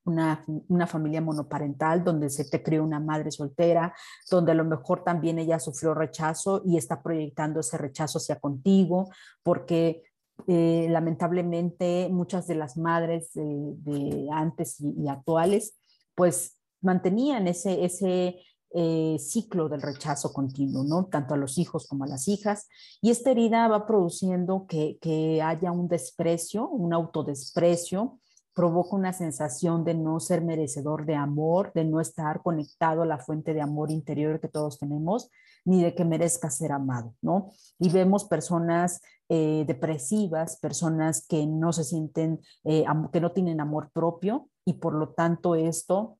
[0.07, 3.93] una, una, familia monoparental donde se te crió una madre soltera,
[4.31, 9.09] donde a lo mejor también ella sufrió rechazo y está proyectando ese rechazo hacia contigo,
[9.43, 10.03] porque
[10.47, 15.77] eh, lamentablemente muchas de las madres de, antes y, actuales,
[16.15, 18.39] pues mantenían ese, ese
[18.71, 21.05] eh, ciclo del rechazo continuo, ¿no?
[21.05, 22.67] Tanto a los hijos como a las hijas.
[23.01, 28.19] Y esta herida va produciendo que, que haya un desprecio, un autodesprecio,
[28.57, 33.19] provoca una sensación de no ser merecedor de amor, de no estar conectado a la
[33.19, 35.29] fuente de amor interior que todos tenemos,
[35.63, 37.51] ni de que merezca ser amado, ¿no?
[37.77, 43.91] Y vemos personas eh, depresivas, personas que no se sienten, eh, que no tienen amor
[43.93, 46.17] propio y por lo tanto esto,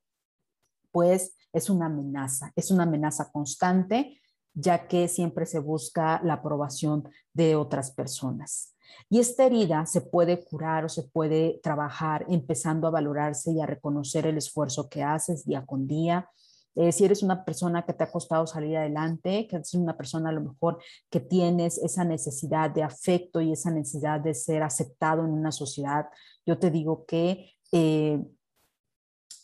[0.92, 4.22] pues, es una amenaza, es una amenaza constante,
[4.54, 8.76] ya que siempre se busca la aprobación de otras personas.
[9.10, 13.66] Y esta herida se puede curar o se puede trabajar empezando a valorarse y a
[13.66, 16.30] reconocer el esfuerzo que haces día con día.
[16.76, 20.30] Eh, si eres una persona que te ha costado salir adelante, que eres una persona
[20.30, 20.78] a lo mejor
[21.10, 26.06] que tienes esa necesidad de afecto y esa necesidad de ser aceptado en una sociedad,
[26.46, 28.24] yo te digo que eh,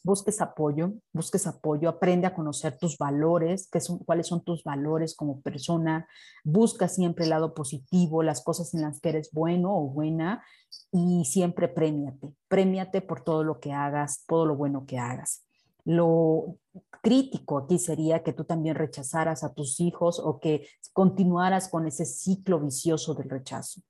[0.04, 5.16] busques apoyo, busques apoyo, aprende a conocer tus valores, qué son, cuáles son tus valores
[5.16, 6.08] como persona,
[6.44, 10.44] busca siempre el lado positivo, las cosas en las que eres bueno o buena
[10.92, 15.46] y siempre premiate, premiate por todo lo que hagas, todo lo bueno que hagas.
[15.86, 16.58] Lo
[17.02, 22.06] crítico aquí sería que tú también rechazaras a tus hijos o que continuaras con ese
[22.06, 23.82] ciclo vicioso del rechazo.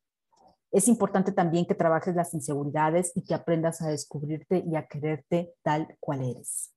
[0.73, 5.53] Es importante también que trabajes las inseguridades y que aprendas a descubrirte y a quererte
[5.61, 6.73] tal cual eres.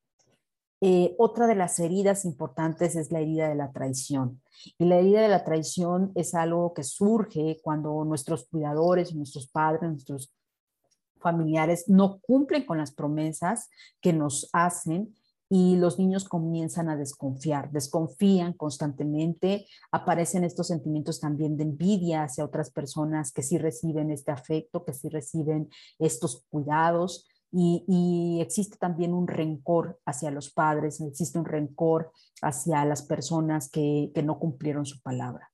[0.82, 4.42] Eh, otra de las heridas importantes es la herida de la traición.
[4.76, 9.90] Y la herida de la traición es algo que surge cuando nuestros cuidadores, nuestros padres,
[9.90, 10.30] nuestros
[11.18, 13.70] familiares no cumplen con las promesas
[14.02, 15.14] que nos hacen
[15.48, 22.44] y los niños comienzan a desconfiar, desconfían constantemente, aparecen estos sentimientos también de envidia hacia
[22.44, 29.14] otras personas que sí reciben este afecto, que sí reciben estos cuidados y, existe también
[29.14, 35.00] un rencor hacia los padres, existe un rencor hacia las personas que no cumplieron su
[35.00, 35.50] palabra.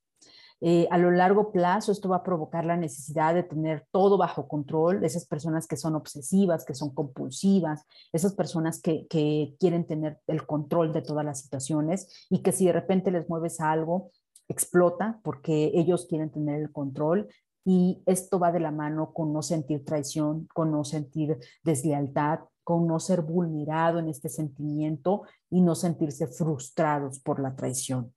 [0.65, 4.47] Eh, a lo largo plazo esto va a provocar la necesidad de tener todo bajo
[4.47, 10.21] control, esas personas que son obsesivas, que son compulsivas, esas personas que, que quieren tener
[10.29, 14.13] el control de todas las situaciones y que si de repente les mueves algo,
[14.47, 17.29] explota porque ellos quieren tener el control
[17.65, 22.87] y esto va de la mano con no sentir traición, con no sentir deslealtad, con
[22.87, 28.13] no ser vulnerado en este sentimiento y no sentirse frustrados por la traición.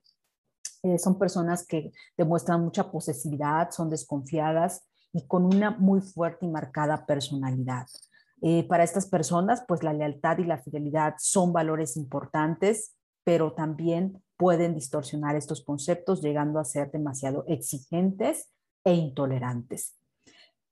[0.86, 6.49] Eh, son personas que demuestran mucha posesividad, son desconfiadas y con una muy fuerte y
[6.49, 7.88] marcada personalidad.
[8.43, 14.21] Eh, para estas personas, pues la lealtad y la fidelidad son valores importantes, pero también
[14.38, 18.51] pueden distorsionar estos conceptos llegando a ser demasiado exigentes
[18.83, 19.97] e intolerantes.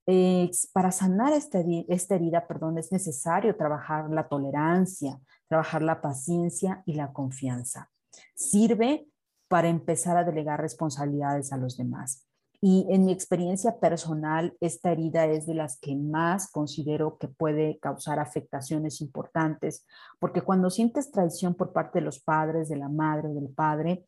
[0.06, 1.58] Eh, para sanar esta,
[1.88, 7.90] esta herida, perdón, es necesario trabajar la tolerancia, trabajar la paciencia y la confianza.
[8.36, 9.08] Sirve
[9.48, 12.26] para empezar a delegar responsabilidades a los demás.
[12.60, 17.78] Y en mi experiencia personal, esta herida es de las que más considero que puede
[17.78, 19.86] causar afectaciones importantes,
[20.18, 24.06] porque cuando sientes traición por parte de los padres, de la madre del padre,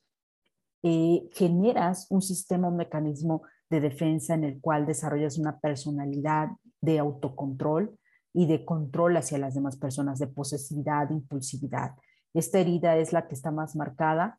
[0.82, 6.48] eh, generas un sistema, un mecanismo de defensa en el cual desarrollas una personalidad
[6.80, 7.98] de autocontrol
[8.32, 11.92] y de control hacia las demás personas, de posesividad, de impulsividad.
[12.32, 14.38] Esta herida es la que está más marcada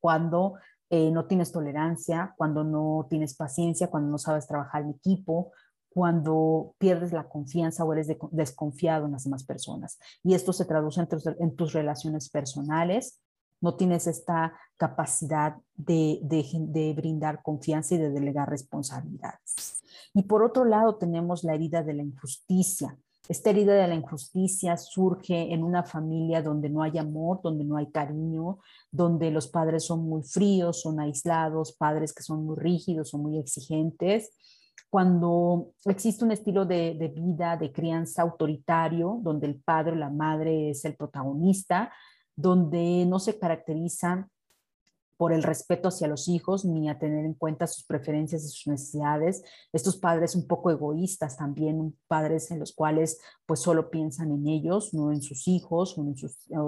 [0.00, 0.54] cuando
[0.88, 5.52] eh, no tienes tolerancia, cuando no tienes paciencia, cuando no sabes trabajar en equipo,
[5.90, 9.98] cuando pierdes la confianza o eres desconfiado en las demás personas.
[10.22, 11.00] Y esto se traduce
[11.38, 13.20] en tus, relaciones personales.
[13.60, 19.82] No tienes esta capacidad de, de, brindar confianza y de delegar responsabilidades.
[20.14, 22.96] Y por otro lado tenemos la herida de la injusticia.
[23.30, 27.76] Esta herida de la injusticia surge en una familia donde no hay amor, donde no
[27.76, 28.58] hay cariño,
[28.90, 33.38] donde los padres son muy fríos, son aislados, padres que son muy rígidos, son muy
[33.38, 34.32] exigentes.
[34.88, 40.10] Cuando existe un estilo de, de vida, de crianza autoritario, donde el padre o la
[40.10, 41.92] madre es el protagonista,
[42.34, 44.28] donde no se caracterizan
[45.20, 48.68] por el respeto hacia los hijos ni a tener en cuenta sus preferencias y sus
[48.68, 49.44] necesidades.
[49.70, 54.94] Estos padres un poco egoístas también, padres en los cuales pues solo piensan en ellos,
[54.94, 56.04] no en sus hijos o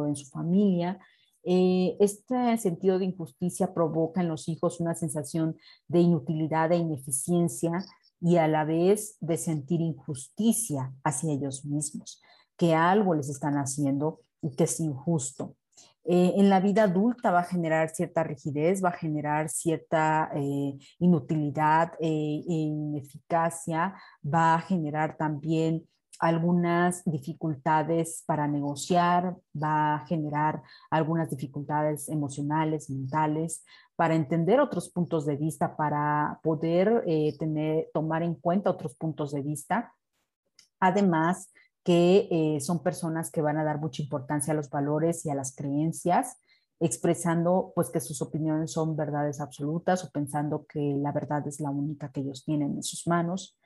[0.06, 1.00] en, su familia.
[1.44, 5.56] Eh, este sentido de injusticia provoca en los hijos una sensación
[5.88, 7.82] de inutilidad e ineficiencia
[8.20, 12.20] y a la vez de sentir injusticia hacia ellos mismos,
[12.58, 15.56] que algo les están haciendo y que es injusto.
[16.04, 20.76] Eh, en la vida adulta va a generar cierta rigidez, va a generar cierta eh,
[20.98, 25.86] inutilidad e ineficacia, va a generar también
[26.18, 33.64] algunas dificultades para negociar, va a generar algunas dificultades emocionales, mentales,
[33.96, 37.04] para entender otros puntos de vista, para poder
[37.38, 39.92] tener, tomar en cuenta otros puntos de vista.
[40.80, 41.51] Además,
[41.84, 45.34] que eh, son personas que van a dar mucha importancia a los valores y a
[45.34, 46.36] las creencias,
[46.80, 51.70] expresando pues que sus opiniones son verdades absolutas o pensando que la verdad es la
[51.70, 53.56] única que ellos tienen en sus manos.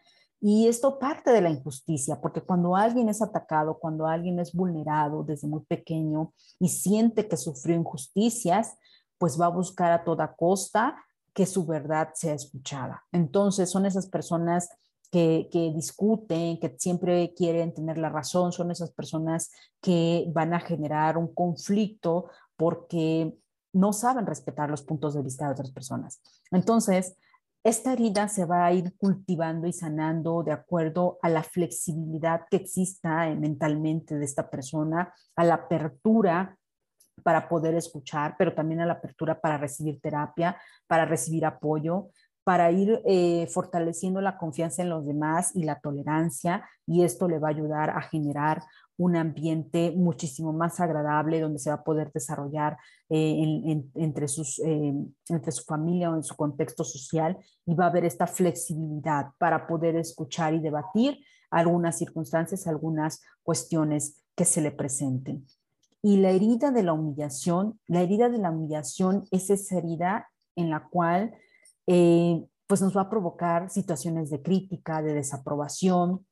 [0.40, 5.24] Y esto parte de la injusticia, porque cuando alguien es atacado, cuando alguien es vulnerado
[5.24, 8.76] desde muy pequeño y siente que sufrió injusticias,
[9.18, 10.96] pues va a buscar a toda costa
[11.32, 13.04] que su verdad sea escuchada.
[13.12, 14.68] Entonces son esas personas
[15.10, 19.50] que, discuten, que siempre quieren tener la razón, son esas personas
[19.80, 23.36] que van a generar un conflicto porque
[23.72, 26.20] no saben respetar los puntos de vista de otras personas.
[26.50, 27.16] Entonces,
[27.62, 32.58] esta herida se va a ir cultivando y sanando de acuerdo a la flexibilidad que
[32.58, 36.56] exista mentalmente de esta persona, a la apertura
[37.22, 42.10] para poder escuchar, pero también a la apertura para recibir terapia, para recibir apoyo,
[42.46, 47.40] para ir eh, fortaleciendo la confianza en los demás y la tolerancia y esto le
[47.40, 48.62] va a ayudar a generar
[48.96, 52.76] un ambiente muchísimo más agradable donde se va a poder desarrollar
[53.08, 54.94] eh, entre, sus, eh,
[55.28, 57.36] entre su familia o en su contexto social
[57.66, 61.18] y va a haber esta flexibilidad para poder escuchar y debatir
[61.50, 65.44] algunas circunstancias, algunas cuestiones que se le presenten.
[66.00, 70.70] Y la herida de la humillación, la herida de la humillación es esa herida en
[70.70, 71.34] la cual
[71.86, 76.26] eh, pues nos va a provocar situaciones de crítica, de desaprobación,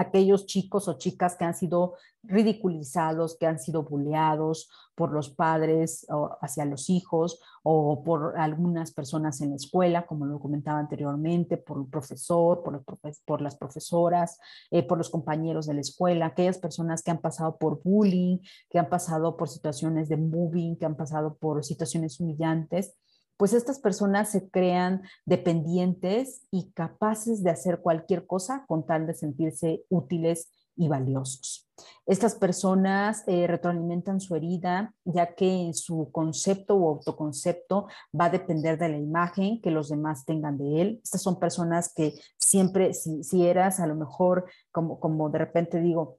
[0.00, 6.06] aquellos chicos o chicas que han sido ridiculizados, que han sido buleados por los padres
[6.40, 11.80] hacia los hijos o por algunas personas en la escuela, como lo comentaba anteriormente, por
[11.80, 12.82] el profesor, por,
[13.26, 14.38] por las profesoras,
[14.70, 18.38] eh, por los compañeros de la escuela, aquellas personas que han pasado por bullying,
[18.70, 22.94] que han pasado por situaciones de moving, que han pasado por situaciones humillantes
[23.40, 29.14] pues estas personas se crean dependientes y capaces de hacer cualquier cosa con tal de
[29.14, 31.66] sentirse útiles y valiosos.
[32.04, 37.86] Estas personas eh, retroalimentan su herida, ya que su concepto o autoconcepto
[38.18, 41.00] va a depender de la imagen que los demás tengan de él.
[41.02, 46.18] Estas son personas que siempre, si, eras a lo mejor, como, como de repente digo,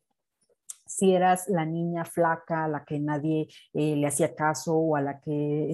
[1.01, 5.01] si eras la niña flaca a la que nadie eh, le hacía caso o a
[5.01, 5.31] la que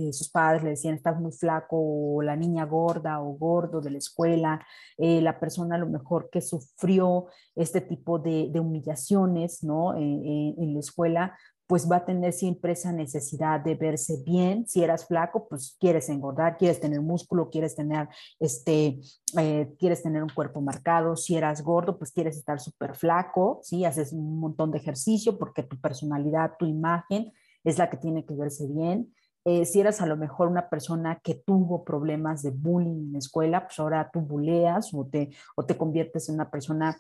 [0.08, 3.92] eh, sus padres le decían estás muy flaco o la niña gorda o gordo de
[3.92, 4.66] la escuela,
[4.98, 7.26] eh, la persona a lo mejor que sufrió
[7.58, 9.98] este tipo de, humillaciones ¿no?
[9.98, 14.66] en la escuela, pues va a tener siempre esa necesidad de verse bien.
[14.68, 18.08] Si eras flaco, pues quieres engordar, quieres tener músculo, quieres tener,
[18.40, 19.02] este,
[19.38, 21.18] eh, quieres tener un cuerpo marcado.
[21.18, 23.84] Si eras gordo, pues quieres estar súper flaco, ¿sí?
[23.84, 27.34] Haces un montón de ejercicio porque tu personalidad, tu imagen
[27.66, 29.14] es la que tiene que verse bien.
[29.44, 33.20] Eh, si eras a lo mejor una persona que tuvo problemas de bullying en la
[33.20, 36.98] escuela, pues ahora tú buleas o te, o te conviertes en una persona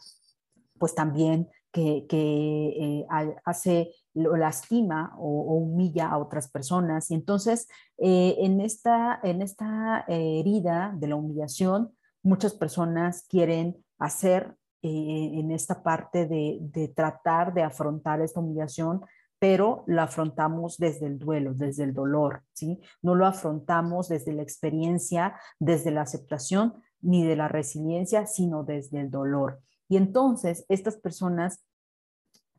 [0.77, 3.05] pues también que, eh,
[3.45, 7.11] hace lo lastima o, humilla a otras personas.
[7.11, 13.77] Y entonces, eh, en esta, en esta eh, herida de la humillación, muchas personas quieren
[13.99, 19.01] hacer en esta parte de, de, tratar de afrontar esta humillación,
[19.39, 22.79] pero la afrontamos desde el duelo, desde el dolor, ¿sí?
[23.01, 29.01] No lo afrontamos desde la experiencia, desde la aceptación, ni de la resiliencia, sino desde
[29.01, 29.59] el dolor.
[29.89, 31.63] Y entonces estas personas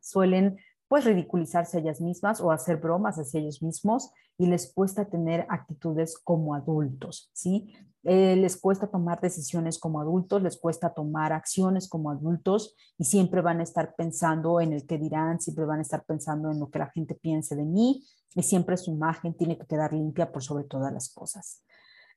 [0.01, 0.57] suelen
[0.89, 5.45] pues ridiculizarse a ellas mismas o hacer bromas hacia ellos mismos y les cuesta tener
[5.47, 7.73] actitudes como adultos, ¿sí?
[8.03, 13.41] Eh, les cuesta tomar decisiones como adultos, les cuesta tomar acciones como adultos y siempre
[13.41, 16.69] van a estar pensando en el que dirán, siempre van a estar pensando en lo
[16.69, 18.03] que la gente piense de mí
[18.35, 21.61] y siempre su imagen tiene que quedar limpia por sobre todas las cosas.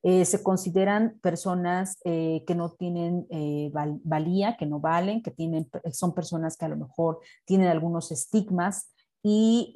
[0.05, 3.71] Eh, se consideran personas eh, que no tienen eh,
[4.03, 8.93] valía, que no valen, que tienen, son personas que a lo mejor tienen algunos estigmas
[9.23, 9.73] y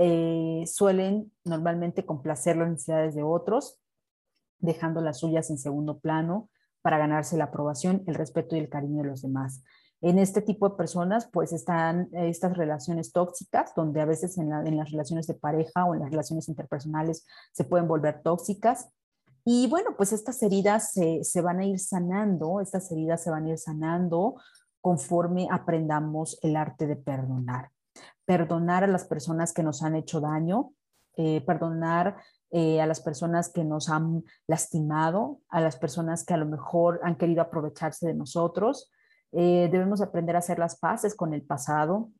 [0.66, 3.78] suelen normalmente complacer las necesidades de otros,
[4.58, 6.50] dejando las suyas en segundo plano
[6.82, 9.62] para ganarse la aprobación, el respeto y el cariño de los demás.
[10.00, 14.76] En este tipo de personas, pues están estas relaciones tóxicas, donde a veces en, en,
[14.76, 18.90] las relaciones de pareja o en las relaciones interpersonales se pueden volver tóxicas
[19.48, 23.50] y bueno, pues estas heridas se, van a ir sanando, estas heridas se van a
[23.50, 24.34] ir sanando
[24.80, 27.70] conforme aprendamos el arte de perdonar.
[28.24, 30.72] Perdonar a las personas que nos han hecho daño,
[31.16, 32.16] eh, perdonar
[32.50, 36.98] eh, a las personas que nos han lastimado, a las personas que a lo mejor
[37.04, 38.90] han querido aprovecharse de nosotros.
[39.30, 42.10] Eh, debemos aprender a hacer las paces con el pasado,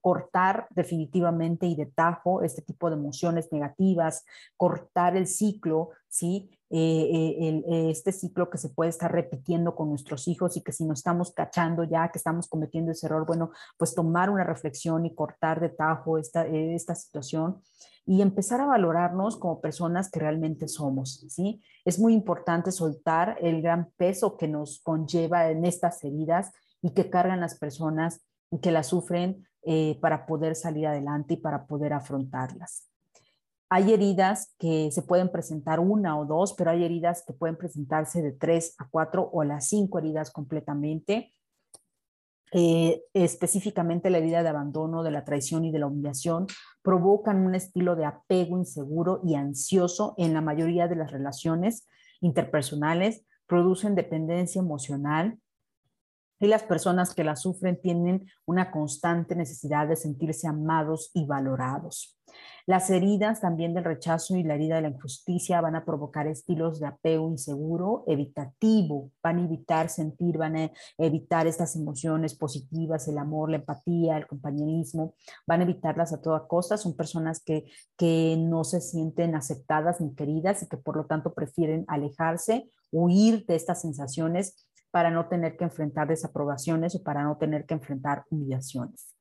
[0.00, 4.24] cortar definitivamente y de tajo este tipo de emociones negativas,
[4.56, 6.50] cortar el ciclo, ¿sí?
[6.70, 10.72] Eh, eh, eh, este ciclo que se puede estar repitiendo con nuestros hijos y que
[10.72, 15.06] si nos estamos cachando ya que estamos cometiendo ese error, bueno, pues tomar una reflexión
[15.06, 17.62] y cortar de tajo esta, esta situación
[18.04, 21.62] y empezar a valorarnos como personas que realmente somos, ¿sí?
[21.84, 27.10] Es muy importante soltar el gran peso que nos conlleva en estas heridas y que
[27.10, 28.20] cargan las personas
[28.50, 32.88] y que las sufren eh, para poder salir adelante y para poder afrontarlas.
[33.70, 38.22] Hay heridas que se pueden presentar una o dos, pero hay heridas que pueden presentarse
[38.22, 41.34] de tres a cuatro o las cinco heridas completamente.
[42.52, 46.46] Eh, específicamente la herida de abandono, de la traición y de la humillación,
[46.80, 51.86] provocan un estilo de apego inseguro y ansioso en la mayoría de las relaciones
[52.22, 55.38] interpersonales, producen dependencia emocional,
[56.40, 62.18] y las personas que la sufren tienen una constante necesidad de sentirse amados y valorados.
[62.66, 66.78] Las heridas también del rechazo y la herida de la injusticia van a provocar estilos
[66.78, 73.16] de apego inseguro, evitativo, van a evitar sentir, van a evitar estas emociones positivas, el
[73.16, 75.14] amor, la empatía, el compañerismo,
[75.46, 76.76] van a evitarlas a toda costa.
[76.76, 77.64] Son personas que,
[77.96, 83.46] que no se sienten aceptadas ni queridas y que por lo tanto prefieren alejarse, huir
[83.46, 88.24] de estas sensaciones para no tener que enfrentar desaprobaciones o para no tener que enfrentar
[88.30, 89.14] humillaciones.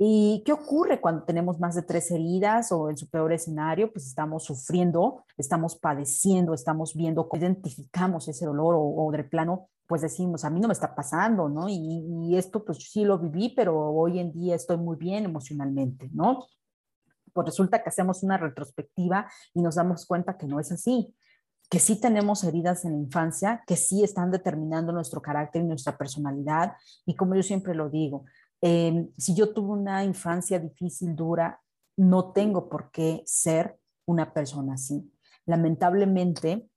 [0.00, 3.92] ¿Y qué ocurre cuando tenemos más de tres heridas o en su peor escenario?
[3.92, 10.02] Pues estamos sufriendo, estamos padeciendo, estamos viendo, identificamos ese dolor o, o del plano, pues
[10.02, 11.68] decimos, a mí no me está pasando, ¿no?
[11.68, 16.08] Y, y, esto pues sí lo viví, pero hoy en día estoy muy bien emocionalmente,
[16.12, 16.46] ¿no?
[17.32, 21.12] Pues resulta que hacemos una retrospectiva y nos damos cuenta que no es así
[21.68, 25.98] que sí tenemos heridas en la infancia, que sí están determinando nuestro carácter y nuestra
[25.98, 26.72] personalidad.
[27.04, 28.24] Y como yo siempre lo digo,
[28.60, 31.60] em, si yo tuve una infancia difícil, dura,
[31.96, 35.12] no tengo por qué ser una persona así.
[35.44, 36.68] Lamentablemente,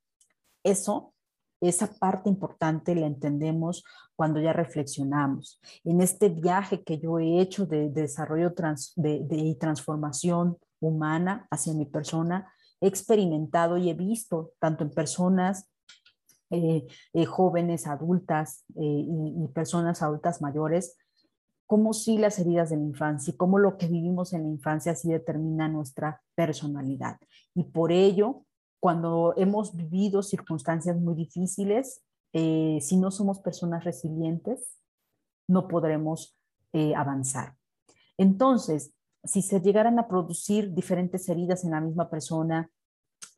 [0.64, 1.14] eso,
[1.62, 3.84] esa parte importante la entendemos
[4.16, 5.62] cuando ya reflexionamos.
[5.84, 8.54] En este viaje que yo he hecho de, desarrollo
[8.96, 12.52] de, de transformación humana hacia mi persona,
[12.82, 15.72] he experimentado y he visto, tanto en personas
[16.54, 20.98] eh, eh, jóvenes, adultas eh, y, personas adultas mayores,
[21.66, 24.94] cómo sí las heridas de la infancia y cómo lo que vivimos en la infancia
[24.94, 27.18] sí determina nuestra personalidad.
[27.56, 28.44] Y por ello,
[28.82, 32.04] cuando hemos vivido circunstancias muy difíciles,
[32.34, 34.78] si no somos personas resilientes,
[35.48, 36.38] no podremos
[36.96, 37.56] avanzar.
[38.18, 38.94] Entonces,
[39.24, 42.70] si se llegaran a producir diferentes heridas en la misma persona,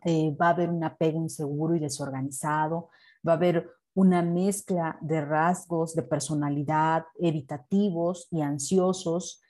[0.06, 2.90] eh, va a haber un apego inseguro y desorganizado,
[3.28, 9.42] va a haber una mezcla de rasgos de personalidad evitativos y ansiosos.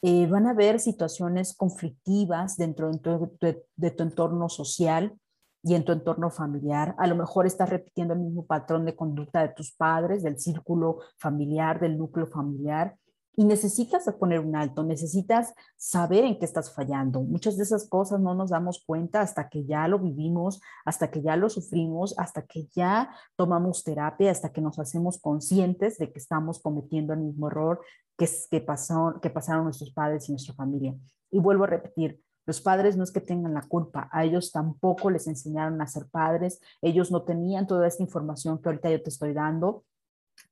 [0.00, 5.16] Eh, van a haber situaciones conflictivas dentro de tu entorno social
[5.62, 6.94] y en tu entorno familiar.
[6.98, 10.98] A lo mejor estás repitiendo el mismo patrón de conducta de tus padres, del círculo
[11.18, 12.96] familiar, del núcleo familiar
[13.34, 17.22] y necesitas poner un alto, necesitas saber en qué estás fallando.
[17.22, 21.22] Muchas de esas cosas no nos damos cuenta hasta que ya lo vivimos, hasta que
[21.22, 26.18] ya lo sufrimos, hasta que ya tomamos terapia, hasta que nos hacemos conscientes de que
[26.18, 27.80] estamos cometiendo el mismo error
[28.16, 30.94] que, pasó, que pasaron nuestros padres y nuestra familia.
[31.30, 35.10] Y vuelvo a repetir, los padres no es que tengan la culpa, a ellos tampoco
[35.10, 39.10] les enseñaron a ser padres, ellos no tenían toda esta información que ahorita yo te
[39.10, 39.84] estoy dando,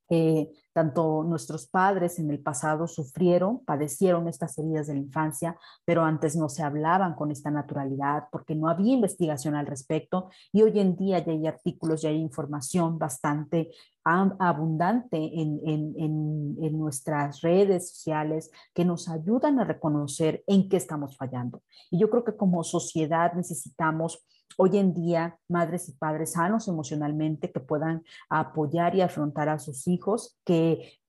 [0.09, 6.03] eh, tanto nuestros padres en el pasado sufrieron, padecieron estas heridas de la infancia, pero
[6.03, 10.79] antes no se hablaban con esta naturalidad porque no había investigación al respecto y hoy
[10.79, 13.71] en día ya hay artículos, ya hay información bastante
[14.03, 21.61] abundante en, en, nuestras redes sociales que nos ayudan a reconocer en qué estamos fallando.
[21.91, 24.25] Y yo creo que como sociedad necesitamos
[24.57, 29.87] hoy en día madres y padres sanos emocionalmente que puedan apoyar y afrontar a sus
[29.87, 30.60] hijos, que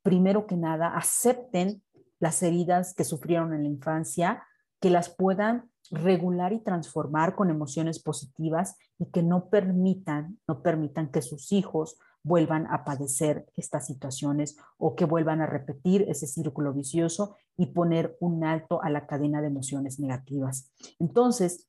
[0.03, 1.83] primero que nada acepten
[2.19, 4.45] las heridas que sufrieron en la infancia,
[4.81, 11.11] que las puedan regular y transformar con emociones positivas y que no permitan, no permitan
[11.11, 16.73] que sus hijos vuelvan a padecer estas situaciones o que vuelvan a repetir ese círculo
[16.73, 20.71] vicioso y poner un alto a la cadena de emociones negativas.
[21.01, 21.69] Entonces,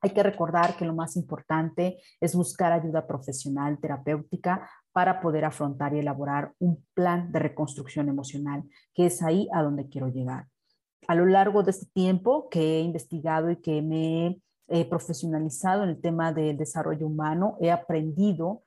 [0.00, 5.94] hay que recordar que lo más importante es buscar ayuda profesional, terapéutica, para poder afrontar
[5.94, 10.46] y elaborar un plan de reconstrucción emocional, que es ahí a donde quiero llegar.
[11.06, 15.90] A lo largo de este tiempo que he investigado y que me he profesionalizado en
[15.90, 18.62] el tema del desarrollo humano, he aprendido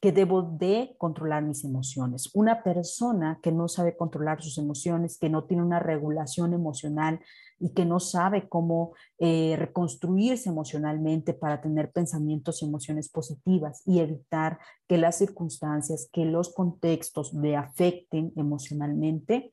[0.00, 2.30] que debo de controlar mis emociones.
[2.34, 7.20] Una persona que no sabe controlar sus emociones, que no tiene una regulación emocional
[7.58, 14.00] y que no sabe cómo eh, reconstruirse emocionalmente para tener pensamientos y emociones positivas y
[14.00, 19.52] evitar que las circunstancias, que los contextos le afecten emocionalmente,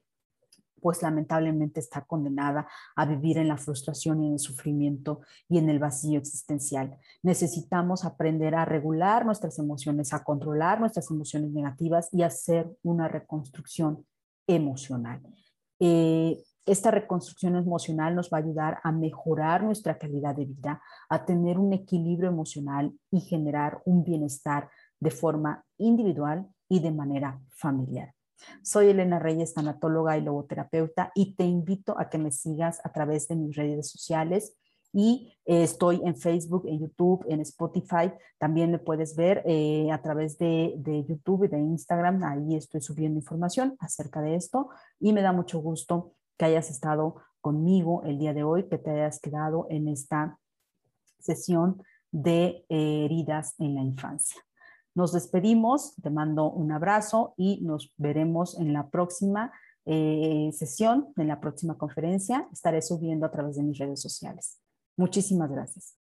[0.82, 5.69] pues lamentablemente está condenada a vivir en la frustración y en el sufrimiento y en
[5.69, 6.97] el vacío existencial.
[7.23, 14.05] Necesitamos aprender a regular nuestras emociones, a controlar nuestras emociones negativas y hacer una reconstrucción
[14.47, 15.21] emocional.
[15.80, 21.23] Eh, esta reconstrucción emocional nos va a ayudar a mejorar nuestra calidad de vida, a
[21.23, 24.69] tener un equilibrio emocional y generar un bienestar
[24.99, 28.16] de forma individual y de manera familiar.
[28.61, 33.27] Soy Elena Reyes, tanatóloga y logoterapeuta, y te invito a que me sigas a través
[33.27, 34.55] de mis redes sociales.
[34.93, 38.11] Y eh, estoy en Facebook, en YouTube, en Spotify.
[38.39, 40.73] También me puedes ver eh, a través de,
[41.07, 42.23] YouTube y de Instagram.
[42.23, 44.69] Ahí estoy subiendo información acerca de esto.
[44.99, 48.91] Y me da mucho gusto que hayas estado conmigo el día de hoy, que te
[48.91, 50.39] hayas quedado en esta
[51.19, 51.81] sesión
[52.11, 54.41] de eh, heridas en la infancia.
[54.97, 59.53] Nos despedimos, te mando un abrazo y nos veremos en la próxima
[59.85, 62.49] eh, sesión, en la próxima conferencia.
[62.51, 64.57] Estaré subiendo a través de mis redes sociales.
[64.95, 65.95] Muchísimas gracias.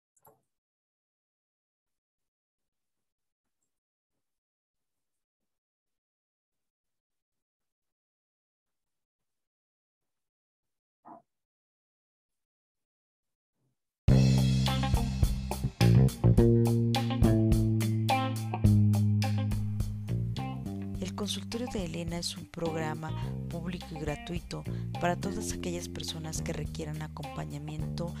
[21.14, 23.10] Consultorio de Elena es un programa
[23.48, 24.64] público y gratuito
[25.00, 28.12] para todas aquellas personas que requieran acompañamiento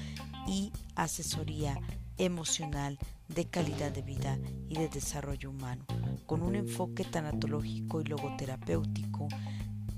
[0.46, 1.80] y asesoría
[2.18, 4.38] emocional de calidad de vida
[4.68, 5.84] y de desarrollo humano,
[6.26, 9.28] con un enfoque tanatológico y logoterapéutico,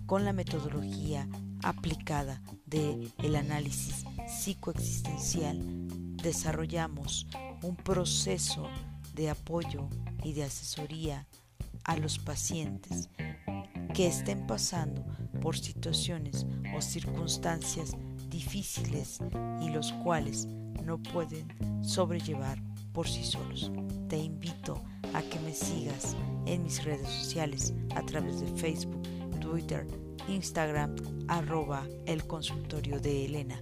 [0.06, 1.28] con la metodología
[1.62, 5.58] aplicada de el análisis psicoexistencial,
[6.16, 7.26] desarrollamos
[7.62, 8.68] un proceso
[9.14, 9.88] de apoyo
[10.22, 11.26] y de asesoría
[11.86, 13.08] a los pacientes
[13.94, 15.04] que estén pasando
[15.40, 17.92] por situaciones o circunstancias
[18.28, 19.20] difíciles
[19.62, 20.46] y los cuales
[20.84, 21.48] no pueden
[21.82, 22.58] sobrellevar
[22.92, 23.70] por sí solos.
[24.08, 24.82] Te invito
[25.14, 26.16] a que me sigas
[26.46, 29.02] en mis redes sociales a través de Facebook,
[29.40, 29.86] Twitter,
[30.28, 30.94] Instagram
[31.28, 33.58] arroba el consultorio de Elena.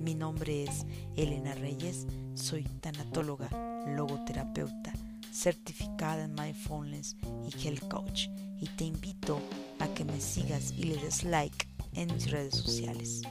[0.00, 3.48] Mi nombre es Elena Reyes, soy tanatóloga,
[3.86, 4.92] logoterapeuta,
[5.36, 7.16] certificada en Mindfulness
[7.46, 8.28] y Health Coach
[8.58, 9.40] y te invito
[9.78, 13.22] a que me sigas y le des like en mis redes sociales.